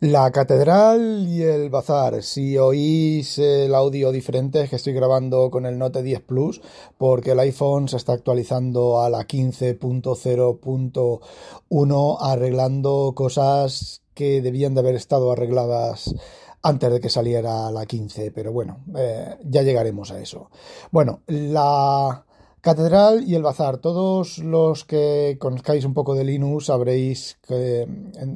La 0.00 0.30
catedral 0.30 1.26
y 1.26 1.42
el 1.42 1.70
bazar. 1.70 2.22
Si 2.22 2.58
oís 2.58 3.38
el 3.38 3.74
audio 3.74 4.12
diferente 4.12 4.60
es 4.60 4.68
que 4.68 4.76
estoy 4.76 4.92
grabando 4.92 5.50
con 5.50 5.64
el 5.64 5.78
Note 5.78 6.02
10 6.02 6.20
Plus 6.20 6.60
porque 6.98 7.30
el 7.30 7.40
iPhone 7.40 7.88
se 7.88 7.96
está 7.96 8.12
actualizando 8.12 9.00
a 9.00 9.08
la 9.08 9.26
15.0.1 9.26 12.16
arreglando 12.20 13.14
cosas 13.14 14.02
que 14.12 14.42
debían 14.42 14.74
de 14.74 14.80
haber 14.80 14.96
estado 14.96 15.32
arregladas 15.32 16.14
antes 16.62 16.92
de 16.92 17.00
que 17.00 17.08
saliera 17.08 17.70
la 17.70 17.86
15, 17.86 18.32
pero 18.32 18.52
bueno, 18.52 18.84
eh, 18.96 19.38
ya 19.44 19.62
llegaremos 19.62 20.10
a 20.10 20.20
eso. 20.20 20.50
Bueno, 20.90 21.22
la 21.26 22.26
catedral 22.60 23.24
y 23.26 23.34
el 23.34 23.42
bazar. 23.42 23.78
Todos 23.78 24.40
los 24.40 24.84
que 24.84 25.38
conozcáis 25.38 25.86
un 25.86 25.94
poco 25.94 26.14
de 26.14 26.24
Linux 26.24 26.68
habréis, 26.68 27.38
que, 27.46 27.88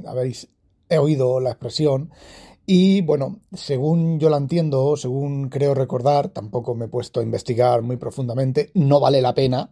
habréis 0.06 0.48
he 0.90 0.98
oído 0.98 1.40
la 1.40 1.50
expresión 1.50 2.10
y 2.72 3.00
bueno, 3.02 3.40
según 3.52 4.20
yo 4.20 4.30
la 4.30 4.36
entiendo, 4.36 4.96
según 4.96 5.48
creo 5.48 5.74
recordar, 5.74 6.28
tampoco 6.28 6.76
me 6.76 6.84
he 6.84 6.88
puesto 6.88 7.18
a 7.18 7.24
investigar 7.24 7.82
muy 7.82 7.96
profundamente, 7.96 8.70
no 8.74 9.00
vale 9.00 9.20
la 9.20 9.34
pena. 9.34 9.70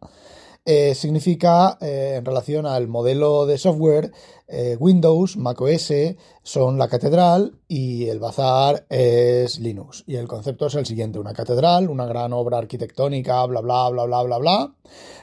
Eh, 0.64 0.96
significa 0.96 1.78
eh, 1.80 2.16
en 2.18 2.24
relación 2.24 2.66
al 2.66 2.88
modelo 2.88 3.46
de 3.46 3.56
software 3.56 4.10
eh, 4.48 4.76
Windows, 4.80 5.36
macOS 5.36 5.92
son 6.42 6.78
la 6.78 6.88
catedral 6.88 7.60
y 7.68 8.08
el 8.08 8.18
bazar 8.18 8.86
es 8.88 9.58
Linux. 9.58 10.04
Y 10.06 10.16
el 10.16 10.26
concepto 10.26 10.66
es 10.66 10.74
el 10.74 10.86
siguiente, 10.86 11.18
una 11.18 11.34
catedral, 11.34 11.90
una 11.90 12.06
gran 12.06 12.32
obra 12.32 12.56
arquitectónica, 12.56 13.44
bla, 13.44 13.60
bla, 13.60 13.90
bla, 13.90 14.06
bla, 14.06 14.22
bla, 14.22 14.38
bla, 14.38 14.74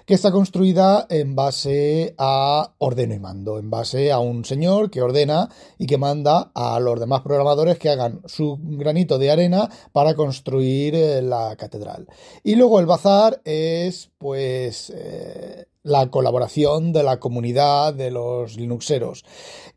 que 0.06 0.14
está 0.14 0.32
construida 0.32 1.08
en 1.10 1.36
base 1.36 2.14
a 2.20 2.74
ordeno 2.78 3.16
y 3.16 3.20
mando, 3.20 3.58
en 3.58 3.72
base 3.72 4.12
a 4.12 4.20
un 4.20 4.46
señor 4.46 4.92
que 4.92 5.02
ordena 5.02 5.50
y 5.80 5.88
que 5.88 5.98
manda 5.98 6.52
a 6.54 6.80
los 6.80 7.00
demás 7.00 7.22
programadores 7.22 7.80
que 7.80 7.90
hagan 7.90 8.22
su 8.26 8.60
granito 8.62 9.18
de 9.18 9.32
arena 9.32 9.68
para 9.92 10.14
construir 10.14 10.94
eh, 10.94 11.24
la 11.24 11.56
catedral. 11.56 12.08
Y 12.44 12.56
luego 12.56 12.80
el 12.80 12.86
bazar 12.86 13.42
es, 13.44 14.12
pues, 14.20 14.94
eh, 14.96 15.66
la 15.86 16.10
colaboración 16.10 16.94
de 16.94 17.04
la 17.04 17.20
comunidad 17.20 17.94
de 17.94 18.10
los 18.10 18.58
Linuxeros. 18.58 19.24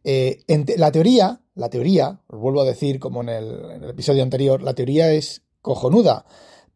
Eh, 0.05 0.43
la 0.79 0.91
teoría, 0.91 1.43
la 1.55 1.69
teoría, 1.69 2.23
os 2.29 2.41
vuelvo 2.41 2.63
a 2.63 2.65
decir 2.65 2.99
como 2.99 3.21
en 3.21 3.29
el, 3.29 3.85
episodio 3.91 4.23
anterior, 4.23 4.63
la 4.63 4.73
teoría 4.73 5.13
es 5.13 5.43
cojonuda, 5.61 6.25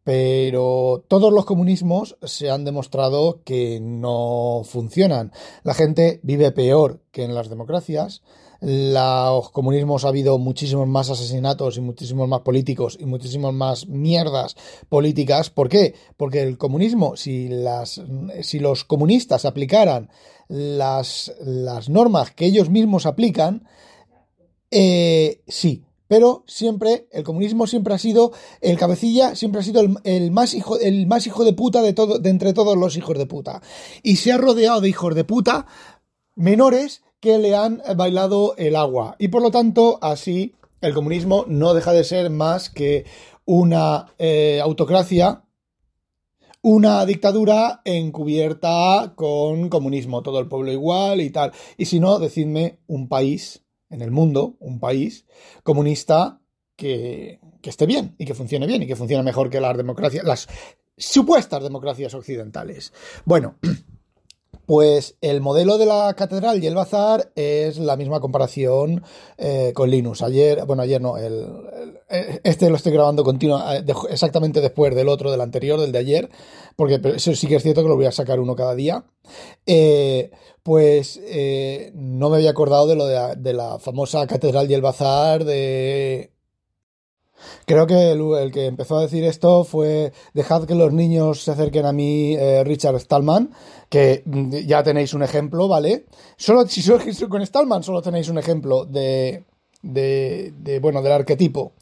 pero 0.03 1.03
todos 1.07 1.33
los 1.33 1.45
comunismos 1.45 2.15
se 2.21 2.51
han 2.51 2.63
demostrado 2.63 3.41
que 3.43 3.79
no 3.81 4.61
funcionan. 4.65 5.31
La 5.63 5.73
gente 5.73 6.19
vive 6.21 6.51
peor 6.51 7.01
que 7.11 7.23
en 7.23 7.33
las 7.33 7.49
democracias 7.49 8.21
los 8.65 9.49
comunismos 9.49 10.05
ha 10.05 10.07
habido 10.07 10.37
muchísimos 10.37 10.87
más 10.87 11.09
asesinatos 11.09 11.75
y 11.75 11.81
muchísimos 11.81 12.29
más 12.29 12.41
políticos 12.41 12.97
y 12.97 13.05
muchísimas 13.05 13.53
más 13.53 13.87
mierdas 13.89 14.55
políticas. 14.87 15.49
¿Por 15.49 15.67
qué? 15.67 15.95
Porque 16.15 16.43
el 16.43 16.57
comunismo, 16.57 17.17
si, 17.17 17.49
las, 17.49 18.01
si 18.41 18.59
los 18.59 18.85
comunistas 18.85 19.43
aplicaran 19.43 20.09
las, 20.47 21.33
las 21.41 21.89
normas 21.89 22.31
que 22.31 22.45
ellos 22.45 22.69
mismos 22.69 23.05
aplican, 23.05 23.67
eh, 24.71 25.41
sí, 25.45 25.83
pero 26.07 26.45
siempre, 26.47 27.09
el 27.11 27.25
comunismo 27.25 27.67
siempre 27.67 27.93
ha 27.93 27.97
sido, 27.97 28.31
el 28.61 28.77
cabecilla 28.77 29.35
siempre 29.35 29.59
ha 29.59 29.63
sido 29.65 29.81
el, 30.05 30.31
más, 30.31 30.53
hijo, 30.53 30.79
el 30.79 31.05
más 31.05 31.27
hijo 31.27 31.43
de 31.43 31.51
puta 31.51 31.81
de, 31.81 31.91
todo, 31.91 32.17
de 32.17 32.29
entre 32.29 32.53
todos 32.53 32.77
los 32.77 32.95
hijos 32.95 33.17
de 33.17 33.25
puta. 33.25 33.61
Y 34.03 34.15
se 34.15 34.31
ha 34.31 34.37
rodeado 34.37 34.79
de 34.79 34.87
hijos 34.87 35.15
de 35.15 35.25
puta 35.25 35.65
menores 36.35 37.01
que 37.23 37.37
le 37.37 37.55
han 37.55 37.81
bailado 37.95 38.53
el 38.57 38.75
agua. 38.75 39.15
Y 39.17 39.29
por 39.29 39.41
lo 39.41 39.49
tanto, 39.49 39.97
así 40.01 40.55
el 40.81 40.93
comunismo 40.93 41.45
no 41.47 41.73
deja 41.73 41.93
de 41.93 42.03
ser 42.03 42.29
más 42.29 42.69
que 42.69 43.05
una 43.45 44.07
eh, 44.17 44.59
autocracia, 44.61 45.45
una 46.61 47.05
dictadura 47.05 47.79
encubierta 47.85 49.13
con 49.15 49.69
comunismo, 49.69 50.21
todo 50.21 50.37
el 50.41 50.49
pueblo 50.49 50.73
igual 50.73 51.21
y 51.21 51.29
tal. 51.29 51.53
Y 51.77 51.85
si 51.85 52.01
no, 52.01 52.19
decidme 52.19 52.79
un 52.87 53.07
país 53.07 53.63
en 53.89 54.01
el 54.01 54.11
mundo, 54.11 54.57
un 54.59 54.81
país 54.81 55.25
comunista 55.63 56.41
que, 56.75 57.39
que 57.61 57.69
esté 57.69 57.85
bien 57.85 58.15
y 58.17 58.25
que 58.25 58.33
funcione 58.33 58.67
bien 58.67 58.83
y 58.83 58.87
que 58.87 58.97
funcione 58.97 59.23
mejor 59.23 59.49
que 59.49 59.61
las 59.61 59.77
democracias, 59.77 60.25
las 60.25 60.49
supuestas 60.97 61.63
democracias 61.63 62.13
occidentales. 62.15 62.91
Bueno. 63.23 63.55
Pues 64.65 65.15
el 65.19 65.41
modelo 65.41 65.77
de 65.77 65.85
la 65.85 66.13
catedral 66.13 66.63
y 66.63 66.67
el 66.67 66.75
bazar 66.75 67.31
es 67.35 67.77
la 67.77 67.97
misma 67.97 68.21
comparación 68.21 69.03
eh, 69.37 69.73
con 69.75 69.89
Linux. 69.89 70.21
Ayer, 70.21 70.65
bueno, 70.65 70.83
ayer 70.83 71.01
no, 71.01 71.17
el, 71.17 71.45
este 72.43 72.69
lo 72.69 72.77
estoy 72.77 72.93
grabando 72.93 73.25
continua, 73.25 73.75
eh, 73.75 73.85
exactamente 74.09 74.61
después 74.61 74.95
del 74.95 75.09
otro, 75.09 75.31
del 75.31 75.41
anterior, 75.41 75.79
del 75.81 75.91
de 75.91 75.99
ayer, 75.99 76.29
porque 76.77 77.01
eso 77.15 77.35
sí 77.35 77.47
que 77.47 77.55
es 77.55 77.63
cierto 77.63 77.83
que 77.83 77.89
lo 77.89 77.97
voy 77.97 78.05
a 78.05 78.11
sacar 78.11 78.39
uno 78.39 78.55
cada 78.55 78.73
día. 78.73 79.03
Eh, 79.65 80.31
pues 80.63 81.19
no 81.93 82.29
me 82.29 82.37
había 82.37 82.51
acordado 82.51 82.87
de 82.87 82.95
lo 82.95 83.05
de 83.05 83.35
de 83.35 83.53
la 83.53 83.79
famosa 83.79 84.25
catedral 84.27 84.71
y 84.71 84.73
el 84.73 84.81
bazar 84.81 85.43
de 85.43 86.32
Creo 87.65 87.87
que 87.87 88.11
el, 88.11 88.51
que 88.51 88.65
empezó 88.65 88.97
a 88.97 89.01
decir 89.01 89.23
esto 89.23 89.63
fue 89.63 90.13
dejad 90.33 90.65
que 90.65 90.75
los 90.75 90.91
niños 90.93 91.43
se 91.43 91.51
acerquen 91.51 91.85
a 91.85 91.93
mí, 91.93 92.35
eh, 92.35 92.63
Richard 92.63 92.99
Stallman, 92.99 93.51
que 93.89 94.23
mm, 94.25 94.55
ya 94.65 94.83
tenéis 94.83 95.13
un 95.13 95.23
ejemplo, 95.23 95.67
¿vale? 95.67 96.05
Solo, 96.37 96.67
si 96.67 96.81
solo 96.81 96.99
con 97.29 97.45
Stallman 97.45 97.83
solo 97.83 98.01
tenéis 98.01 98.29
un 98.29 98.37
ejemplo 98.37 98.85
de, 98.85 99.43
de, 99.81 100.53
de, 100.57 100.79
bueno, 100.79 101.01
del 101.01 101.11
arquetipo 101.11 101.73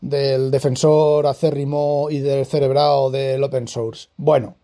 del 0.00 0.50
defensor 0.50 1.26
acérrimo 1.26 2.08
y 2.10 2.20
del 2.20 2.46
cerebrado 2.46 3.10
del 3.10 3.42
open 3.44 3.68
source. 3.68 4.08
Bueno, 4.16 4.56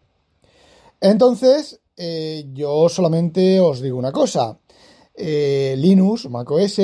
entonces 1.00 1.80
eh, 1.96 2.46
yo 2.52 2.88
solamente 2.88 3.60
os 3.60 3.80
digo 3.80 3.98
una 3.98 4.12
cosa. 4.12 4.58
Eh, 5.14 5.74
Linux, 5.78 6.28
macOS, 6.28 6.80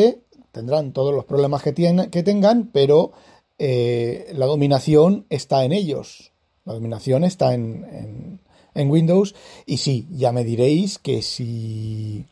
tendrán 0.52 0.92
todos 0.92 1.14
los 1.14 1.24
problemas 1.24 1.62
que, 1.62 1.72
tienen, 1.72 2.10
que 2.10 2.22
tengan, 2.22 2.70
pero 2.72 3.12
eh, 3.58 4.32
la 4.34 4.46
dominación 4.46 5.26
está 5.30 5.64
en 5.64 5.72
ellos. 5.72 6.32
La 6.64 6.74
dominación 6.74 7.24
está 7.24 7.54
en, 7.54 8.40
en, 8.74 8.90
Windows. 8.90 9.34
Y 9.66 9.78
sí, 9.78 10.06
ya 10.10 10.32
me 10.32 10.44
diréis 10.44 10.98
que 10.98 11.22
si 11.22 12.26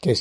que 0.00 0.16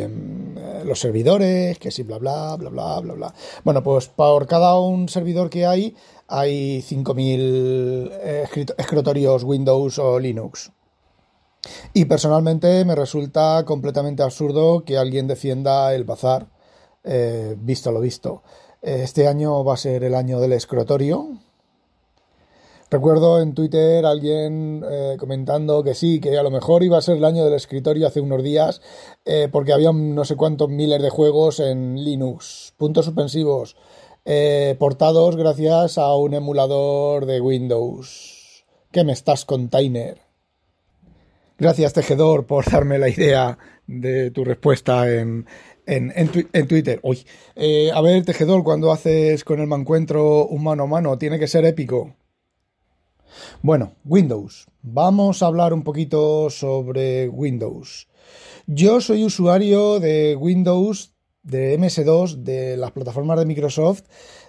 em, 0.00 0.54
los 0.86 0.98
servidores, 0.98 1.78
que 1.78 1.90
si 1.90 2.02
bla 2.02 2.18
bla 2.18 2.56
bla 2.56 2.70
bla 2.70 3.00
bla 3.00 3.14
bla. 3.14 3.34
Bueno, 3.64 3.82
pues 3.82 4.08
por 4.08 4.46
cada 4.46 4.78
un 4.78 5.08
servidor 5.08 5.50
que 5.50 5.66
hay 5.66 5.94
hay 6.26 6.80
5000 6.82 8.10
eh, 8.12 8.48
escritorios 8.78 9.44
Windows 9.44 9.98
o 9.98 10.18
Linux. 10.18 10.72
Y 11.92 12.06
personalmente 12.06 12.84
me 12.84 12.94
resulta 12.94 13.64
completamente 13.66 14.22
absurdo 14.22 14.84
que 14.84 14.96
alguien 14.96 15.26
defienda 15.26 15.94
el 15.94 16.04
bazar, 16.04 16.46
eh, 17.04 17.56
visto 17.58 17.92
lo 17.92 18.00
visto. 18.00 18.42
Este 18.82 19.28
año 19.28 19.62
va 19.62 19.74
a 19.74 19.76
ser 19.76 20.04
el 20.04 20.14
año 20.14 20.40
del 20.40 20.52
escrotorio. 20.52 21.28
Recuerdo 22.90 23.40
en 23.40 23.54
Twitter 23.54 24.04
alguien 24.04 24.82
eh, 24.90 25.16
comentando 25.18 25.84
que 25.84 25.94
sí, 25.94 26.18
que 26.18 26.36
a 26.38 26.42
lo 26.42 26.50
mejor 26.50 26.82
iba 26.82 26.98
a 26.98 27.02
ser 27.02 27.18
el 27.18 27.24
año 27.24 27.44
del 27.44 27.54
escritorio 27.54 28.06
hace 28.06 28.20
unos 28.20 28.42
días, 28.42 28.80
eh, 29.24 29.48
porque 29.52 29.72
había 29.72 29.92
no 29.92 30.24
sé 30.24 30.34
cuántos 30.34 30.70
miles 30.70 31.00
de 31.00 31.10
juegos 31.10 31.60
en 31.60 32.02
Linux, 32.02 32.74
puntos 32.78 33.04
suspensivos, 33.04 33.76
eh, 34.24 34.76
portados 34.78 35.36
gracias 35.36 35.98
a 35.98 36.14
un 36.16 36.34
emulador 36.34 37.26
de 37.26 37.40
Windows. 37.40 38.64
¿Qué 38.90 39.04
me 39.04 39.12
estás, 39.12 39.44
container? 39.44 40.18
Gracias, 41.58 41.92
tejedor, 41.92 42.46
por 42.46 42.68
darme 42.68 42.98
la 42.98 43.10
idea 43.10 43.58
de 43.86 44.30
tu 44.30 44.44
respuesta 44.44 45.08
en, 45.12 45.46
en, 45.90 46.66
Twitter. 46.68 47.00
Uy, 47.02 47.24
eh, 47.56 47.90
a 47.92 48.00
ver, 48.00 48.24
tejedor, 48.24 48.62
cuando 48.62 48.92
haces 48.92 49.44
con 49.44 49.60
el 49.60 49.66
mancuentro 49.66 50.46
un 50.46 50.62
mano 50.62 50.84
a 50.84 50.86
mano, 50.86 51.18
tiene 51.18 51.38
que 51.38 51.48
ser 51.48 51.64
épico. 51.64 52.14
Bueno, 53.62 53.92
Windows. 54.04 54.66
Vamos 54.82 55.42
a 55.42 55.46
hablar 55.46 55.72
un 55.72 55.82
poquito 55.82 56.48
sobre 56.50 57.28
Windows. 57.28 58.08
Yo 58.66 59.00
soy 59.00 59.24
usuario 59.24 59.98
de 60.00 60.36
Windows 60.36 61.12
de 61.42 61.78
MS2 61.78 62.36
de 62.36 62.76
las 62.76 62.92
plataformas 62.92 63.38
de 63.38 63.46
Microsoft 63.46 64.02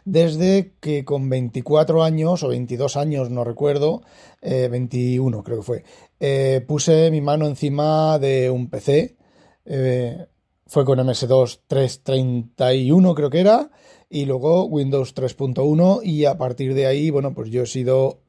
desde 0.05 0.73
que 0.79 1.05
con 1.05 1.29
24 1.29 2.03
años 2.03 2.43
o 2.43 2.49
22 2.49 2.97
años, 2.97 3.29
no 3.29 3.43
recuerdo, 3.43 4.01
21 4.41 5.37
eh, 5.37 5.41
creo 5.43 5.57
que 5.57 5.63
fue, 5.63 5.83
eh, 6.19 6.63
puse 6.67 7.11
mi 7.11 7.21
mano 7.21 7.47
encima 7.47 8.19
de 8.19 8.49
un 8.49 8.69
PC. 8.69 9.15
Eh, 9.65 10.25
fue 10.71 10.85
con 10.85 10.99
MS2 10.99 11.63
331 11.67 13.13
creo 13.13 13.29
que 13.29 13.41
era 13.41 13.71
y 14.09 14.23
luego 14.23 14.63
Windows 14.67 15.13
3.1 15.13 15.99
y 16.01 16.23
a 16.23 16.37
partir 16.37 16.73
de 16.73 16.85
ahí, 16.85 17.09
bueno, 17.09 17.33
pues 17.33 17.49
yo 17.49 17.63
he 17.63 17.67
sido 17.67 18.21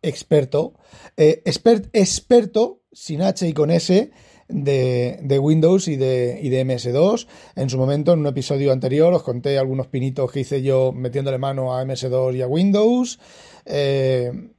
experto, 0.00 0.74
experto 1.16 2.82
sin 2.92 3.20
H 3.22 3.48
y 3.48 3.52
con 3.52 3.72
S 3.72 4.12
de, 4.46 5.38
Windows 5.42 5.88
y 5.88 5.96
de, 5.96 6.38
y 6.40 6.50
de, 6.50 6.64
MS2. 6.64 7.26
En 7.56 7.68
su 7.68 7.78
momento, 7.78 8.12
en 8.12 8.20
un 8.20 8.28
episodio 8.28 8.70
anterior, 8.70 9.12
os 9.12 9.24
conté 9.24 9.58
algunos 9.58 9.88
pinitos 9.88 10.30
que 10.30 10.40
hice 10.40 10.62
yo 10.62 10.92
metiéndole 10.92 11.38
mano 11.38 11.76
a 11.76 11.84
MS2 11.84 12.36
y 12.36 12.42
a 12.42 12.46
Windows. 12.46 13.18
Eh, 13.64 14.50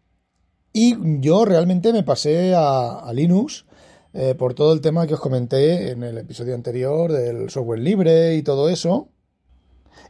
y 0.74 0.98
yo 1.22 1.46
realmente 1.46 1.94
me 1.94 2.04
pasé 2.04 2.54
a, 2.54 3.10
Linux. 3.14 3.66
Eh, 4.14 4.34
por 4.36 4.56
todo 4.56 4.74
el 4.74 4.82
tema 4.82 5.06
que 5.06 5.14
os 5.14 5.20
comenté 5.20 5.92
en 5.92 6.02
el 6.04 6.18
episodio 6.18 6.56
anterior 6.56 7.12
del 7.12 7.50
software 7.52 7.80
libre 7.80 8.36
y 8.36 8.42
todo 8.42 8.68
eso 8.68 9.10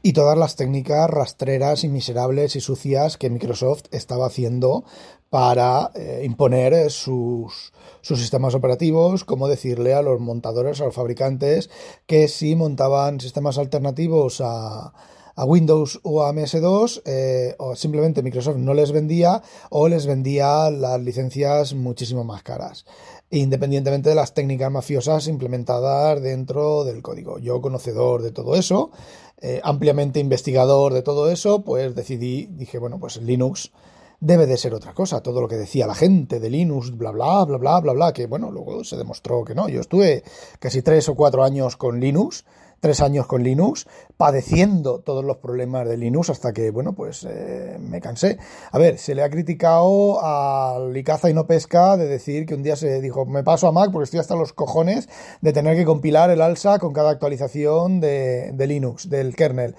y 0.02 0.14
todas 0.14 0.38
las 0.38 0.56
técnicas 0.56 1.10
rastreras 1.10 1.84
y 1.84 1.90
miserables 1.90 2.56
y 2.56 2.62
sucias 2.62 3.18
que 3.18 3.30
Microsoft 3.30 3.84
estaba 3.92 4.28
haciendo 4.28 4.86
para 5.30 5.92
eh, 5.96 6.24
imponer 6.26 6.90
sus, 6.90 7.74
sus 8.02 8.20
sistemas 8.20 8.56
operativos, 8.56 9.26
como 9.26 9.48
decirle 9.48 9.94
a 9.94 10.02
los 10.02 10.20
montadores, 10.22 10.80
a 10.80 10.86
los 10.86 10.96
fabricantes, 10.96 11.70
que 12.08 12.28
si 12.30 12.56
montaban 12.56 13.20
sistemas 13.20 13.58
alternativos 13.58 14.42
a, 14.42 14.94
a 15.40 15.46
Windows 15.46 16.02
o 16.04 16.22
a 16.22 16.34
MS2, 16.34 17.02
eh, 17.06 17.56
o 17.60 17.74
simplemente 17.74 18.22
Microsoft 18.22 18.58
no 18.58 18.74
les 18.74 18.92
vendía 18.92 19.42
o 19.70 19.88
les 19.88 20.06
vendía 20.06 20.70
las 20.70 21.00
licencias 21.00 21.74
muchísimo 21.74 22.26
más 22.26 22.44
caras, 22.44 22.86
independientemente 23.30 24.10
de 24.10 24.16
las 24.16 24.34
técnicas 24.34 24.70
mafiosas 24.70 25.30
implementadas 25.30 26.22
dentro 26.22 26.84
del 26.84 27.02
código. 27.02 27.40
Yo, 27.40 27.62
conocedor 27.62 28.22
de 28.22 28.32
todo 28.32 28.56
eso, 28.56 28.92
eh, 29.40 29.62
ampliamente 29.64 30.20
investigador 30.20 30.94
de 30.94 31.04
todo 31.04 31.32
eso, 31.32 31.64
pues 31.64 31.96
decidí, 31.96 32.48
dije, 32.48 32.78
bueno, 32.78 33.00
pues 33.00 33.16
Linux 33.22 33.72
debe 34.20 34.46
de 34.46 34.58
ser 34.58 34.74
otra 34.74 34.94
cosa. 34.94 35.22
Todo 35.22 35.40
lo 35.40 35.48
que 35.48 35.56
decía 35.56 35.88
la 35.88 35.96
gente 35.96 36.42
de 36.42 36.50
Linux, 36.50 36.98
bla, 36.98 37.12
bla, 37.12 37.46
bla, 37.46 37.58
bla, 37.58 37.80
bla, 37.80 37.94
bla, 37.94 38.12
que 38.12 38.28
bueno, 38.28 38.52
luego 38.52 38.84
se 38.84 38.98
demostró 38.98 39.46
que 39.46 39.56
no. 39.56 39.70
Yo 39.70 39.80
estuve 39.80 40.24
casi 40.60 40.82
tres 40.82 41.08
o 41.08 41.16
cuatro 41.16 41.46
años 41.46 41.78
con 41.78 42.02
Linux, 42.02 42.44
tres 42.80 43.02
años 43.02 43.28
con 43.28 43.44
Linux, 43.44 43.88
padeciendo 44.18 45.00
todos 45.00 45.24
los 45.24 45.38
problemas 45.38 45.88
de 45.88 45.98
Linux 45.98 46.30
hasta 46.30 46.54
que, 46.54 46.72
bueno, 46.72 46.94
pues 46.94 47.26
eh, 47.30 47.78
me 47.80 48.02
cansé. 48.02 48.38
A 48.72 48.78
ver, 48.78 48.98
se 48.98 49.16
le 49.16 49.24
ha 49.24 49.30
criticado 49.30 50.24
al 50.24 50.96
Icaza 50.96 51.30
y 51.30 51.34
no 51.34 51.48
pesca 51.48 51.98
de 51.98 52.08
decir 52.08 52.46
que 52.46 52.56
un 52.56 52.64
día 52.64 52.76
se 52.76 53.02
dijo, 53.02 53.26
me 53.26 53.44
paso 53.44 53.68
a 53.68 53.72
Mac 53.72 53.92
porque 53.92 54.06
estoy 54.06 54.20
hasta 54.20 54.36
los 54.36 54.54
cojones 54.54 55.10
de 55.42 55.54
tener 55.54 55.76
que 55.76 55.86
compilar 55.86 56.30
el 56.30 56.42
alza 56.42 56.80
con 56.80 56.94
cada 56.94 57.12
actualización 57.12 58.00
de, 58.00 58.54
Linux, 58.68 59.10
del 59.10 59.36
kernel. 59.36 59.76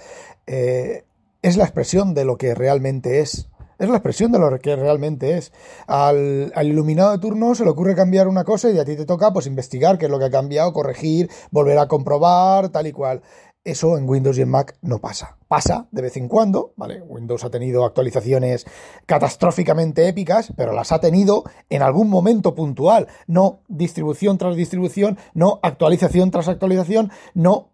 Eh, 0.46 1.05
es 1.43 1.56
la 1.56 1.64
expresión 1.64 2.14
de 2.14 2.25
lo 2.25 2.37
que 2.37 2.55
realmente 2.55 3.20
es. 3.20 3.49
Es 3.81 3.88
la 3.88 3.97
expresión 3.97 4.31
de 4.31 4.38
lo 4.38 4.59
que 4.59 4.77
realmente 4.77 5.38
es. 5.38 5.53
Al, 5.87 6.53
iluminado 6.62 7.12
de 7.12 7.19
turno 7.19 7.55
se 7.55 7.65
le 7.65 7.71
ocurre 7.71 7.97
cambiar 7.97 8.29
una 8.29 8.44
cosa 8.44 8.71
y 8.71 8.79
a 8.79 8.85
ti 8.85 8.94
te 8.94 9.06
toca 9.06 9.32
pues 9.32 9.47
investigar 9.47 9.97
qué 9.97 10.05
es 10.05 10.11
lo 10.11 10.19
que 10.19 10.27
ha 10.27 10.31
cambiado, 10.31 10.75
corregir, 10.75 11.31
volver 11.50 11.79
a 11.79 11.88
comprobar, 11.88 12.69
tal 12.69 12.87
y 12.87 12.93
cual. 12.93 13.23
Eso 13.65 13.97
en 13.97 14.06
Windows 14.06 14.37
y 14.37 14.43
en 14.43 14.50
Mac 14.50 14.77
no 14.82 14.99
pasa. 14.99 15.38
Pasa 15.49 15.88
de 15.93 16.03
vez 16.03 16.19
en 16.19 16.29
cuando, 16.29 16.75
¿vale? 16.77 17.00
Windows 17.00 17.43
ha 17.43 17.49
tenido 17.49 17.87
actualizaciones 17.87 18.67
catastróficamente 19.06 20.06
épicas, 20.09 20.53
pero 20.59 20.75
las 20.75 20.93
ha 20.93 21.00
tenido 21.00 21.44
en 21.71 21.81
algún 21.81 22.11
momento 22.11 22.55
puntual. 22.55 23.09
No 23.27 23.62
distribución 23.69 24.37
tras 24.37 24.56
distribución, 24.56 25.17
no 25.32 25.59
actualización 25.62 26.31
tras 26.31 26.49
actualización, 26.49 27.12
no 27.32 27.71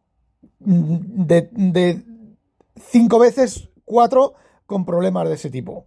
de, 0.60 1.50
de 1.50 2.04
cinco 2.76 3.18
veces 3.18 3.70
cuatro 3.84 4.34
con 4.66 4.84
problemas 4.84 5.28
de 5.28 5.34
ese 5.34 5.50
tipo. 5.50 5.86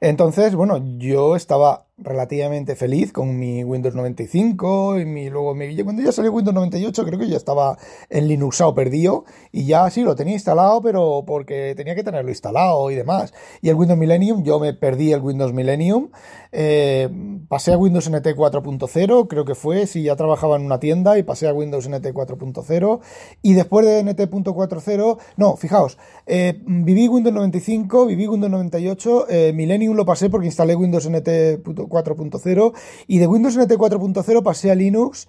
Entonces, 0.00 0.54
bueno, 0.54 0.82
yo 0.98 1.36
estaba 1.36 1.86
relativamente 1.98 2.76
feliz 2.76 3.10
con 3.10 3.38
mi 3.38 3.64
Windows 3.64 3.94
95 3.94 5.00
y 5.00 5.06
mi, 5.06 5.30
luego 5.30 5.54
mi, 5.54 5.74
cuando 5.82 6.02
ya 6.02 6.12
salió 6.12 6.30
Windows 6.30 6.54
98 6.54 7.04
creo 7.06 7.18
que 7.18 7.26
ya 7.26 7.38
estaba 7.38 7.78
en 8.10 8.28
Linuxado 8.28 8.74
perdido 8.74 9.24
y 9.50 9.64
ya 9.64 9.88
sí 9.88 10.02
lo 10.02 10.14
tenía 10.14 10.34
instalado 10.34 10.82
pero 10.82 11.24
porque 11.26 11.72
tenía 11.74 11.94
que 11.94 12.04
tenerlo 12.04 12.30
instalado 12.30 12.90
y 12.90 12.96
demás. 12.96 13.32
Y 13.62 13.70
el 13.70 13.76
Windows 13.76 13.98
Millennium 13.98 14.42
yo 14.42 14.60
me 14.60 14.74
perdí 14.74 15.12
el 15.12 15.22
Windows 15.22 15.54
Millennium 15.54 16.10
eh, 16.52 17.08
pasé 17.48 17.72
a 17.72 17.78
Windows 17.78 18.10
NT 18.10 18.26
4.0 18.26 19.26
creo 19.28 19.44
que 19.44 19.54
fue 19.54 19.86
si 19.86 20.02
ya 20.02 20.16
trabajaba 20.16 20.56
en 20.56 20.62
una 20.62 20.78
tienda 20.78 21.18
y 21.18 21.22
pasé 21.22 21.48
a 21.48 21.54
Windows 21.54 21.88
NT 21.88 22.06
4.0 22.12 23.00
y 23.42 23.54
después 23.54 23.86
de 23.86 24.04
NT.40 24.04 25.18
no 25.36 25.56
fijaos 25.56 25.98
eh, 26.26 26.60
viví 26.66 27.08
Windows 27.08 27.34
95 27.34 28.06
viví 28.06 28.26
Windows 28.26 28.50
98 28.50 29.26
eh, 29.28 29.52
Millennium 29.54 29.85
lo 29.94 30.06
pasé 30.06 30.30
porque 30.30 30.46
instalé 30.46 30.74
Windows 30.74 31.08
NT 31.08 31.62
4.0 31.64 32.72
y 33.06 33.18
de 33.18 33.26
Windows 33.26 33.56
NT 33.56 33.72
4.0 33.72 34.42
pasé 34.42 34.70
a 34.70 34.74
Linux 34.74 35.28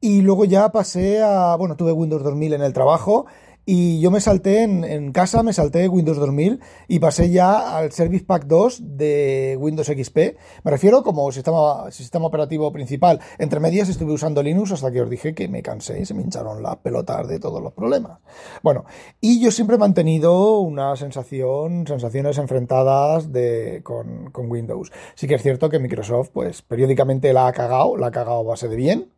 y 0.00 0.22
luego 0.22 0.44
ya 0.44 0.70
pasé 0.70 1.22
a, 1.22 1.56
bueno, 1.56 1.76
tuve 1.76 1.92
Windows 1.92 2.22
2000 2.22 2.54
en 2.54 2.62
el 2.62 2.72
trabajo 2.72 3.26
y 3.70 4.00
yo 4.00 4.10
me 4.10 4.22
salté 4.22 4.62
en, 4.62 5.12
casa, 5.12 5.42
me 5.42 5.52
salté 5.52 5.88
Windows 5.88 6.16
2000 6.16 6.58
y 6.88 7.00
pasé 7.00 7.28
ya 7.28 7.76
al 7.76 7.92
Service 7.92 8.24
Pack 8.24 8.46
2 8.46 8.96
de 8.96 9.58
Windows 9.60 9.88
XP. 9.88 10.16
Me 10.64 10.70
refiero 10.70 11.02
como 11.02 11.30
sistema, 11.32 11.90
sistema 11.90 12.24
operativo 12.24 12.72
principal. 12.72 13.20
Entre 13.36 13.60
medias 13.60 13.90
estuve 13.90 14.14
usando 14.14 14.42
Linux 14.42 14.72
hasta 14.72 14.90
que 14.90 15.02
os 15.02 15.10
dije 15.10 15.34
que 15.34 15.48
me 15.48 15.60
cansé 15.60 16.00
y 16.00 16.06
se 16.06 16.14
me 16.14 16.22
hincharon 16.22 16.62
las 16.62 16.76
pelotas 16.76 17.28
de 17.28 17.40
todos 17.40 17.62
los 17.62 17.74
problemas. 17.74 18.20
Bueno, 18.62 18.86
y 19.20 19.38
yo 19.38 19.50
siempre 19.50 19.76
he 19.76 19.78
mantenido 19.78 20.60
una 20.60 20.96
sensación, 20.96 21.86
sensaciones 21.86 22.38
enfrentadas 22.38 23.34
de, 23.34 23.82
con, 23.82 24.30
con 24.30 24.50
Windows. 24.50 24.90
Sí 25.14 25.26
que 25.26 25.34
es 25.34 25.42
cierto 25.42 25.68
que 25.68 25.78
Microsoft, 25.78 26.30
pues 26.32 26.62
periódicamente 26.62 27.34
la 27.34 27.48
ha 27.48 27.52
cagado, 27.52 27.98
la 27.98 28.06
ha 28.06 28.12
cagado 28.12 28.44
base 28.44 28.66
de 28.66 28.76
bien, 28.76 29.12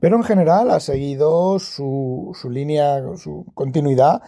pero 0.00 0.16
en 0.16 0.24
general 0.24 0.70
ha 0.70 0.80
seguido 0.80 1.58
su, 1.58 2.36
su 2.40 2.50
línea, 2.50 3.02
su 3.16 3.46
continuidad. 3.54 4.22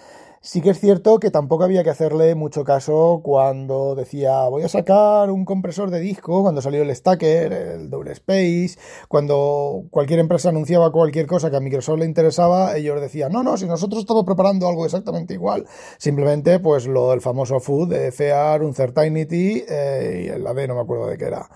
Sí 0.47 0.61
que 0.61 0.69
es 0.69 0.79
cierto 0.79 1.21
que 1.21 1.31
tampoco 1.31 1.65
había 1.65 1.83
que 1.85 1.89
hacerle 1.89 2.35
mucho 2.35 2.65
caso 2.65 3.23
cuando 3.25 3.95
decía 3.95 4.47
voy 4.49 4.63
a 4.63 4.69
sacar 4.69 5.31
un 5.31 5.47
compresor 5.47 5.91
de 5.91 6.01
disco, 6.01 6.43
cuando 6.43 6.61
salió 6.61 6.83
el 6.83 6.95
Stacker, 6.95 7.51
el 7.51 7.89
Double 7.89 8.13
Space, 8.13 8.79
cuando 9.09 9.85
cualquier 9.89 10.19
empresa 10.19 10.51
anunciaba 10.51 10.93
cualquier 10.93 11.27
cosa 11.27 11.51
que 11.51 11.57
a 11.57 11.61
Microsoft 11.61 12.01
le 12.01 12.05
interesaba, 12.05 12.77
ellos 12.77 13.01
decían, 13.01 13.33
no, 13.33 13.43
no, 13.43 13.57
si 13.57 13.65
nosotros 13.65 14.01
estamos 14.01 14.25
preparando 14.27 14.69
algo 14.69 14.85
exactamente 14.85 15.33
igual. 15.33 15.65
Simplemente 15.97 16.61
pues 16.61 16.87
lo 16.87 17.09
del 17.09 17.23
famoso 17.23 17.59
food 17.59 17.89
de 17.89 18.13
FEAR, 18.13 18.63
un 18.63 18.75
Certainty 18.75 19.65
eh, 19.67 20.25
y 20.27 20.29
el 20.29 20.47
AD 20.47 20.69
no 20.69 20.75
me 20.75 20.83
acuerdo 20.83 21.07
de 21.07 21.17
qué 21.17 21.25
era. 21.25 21.49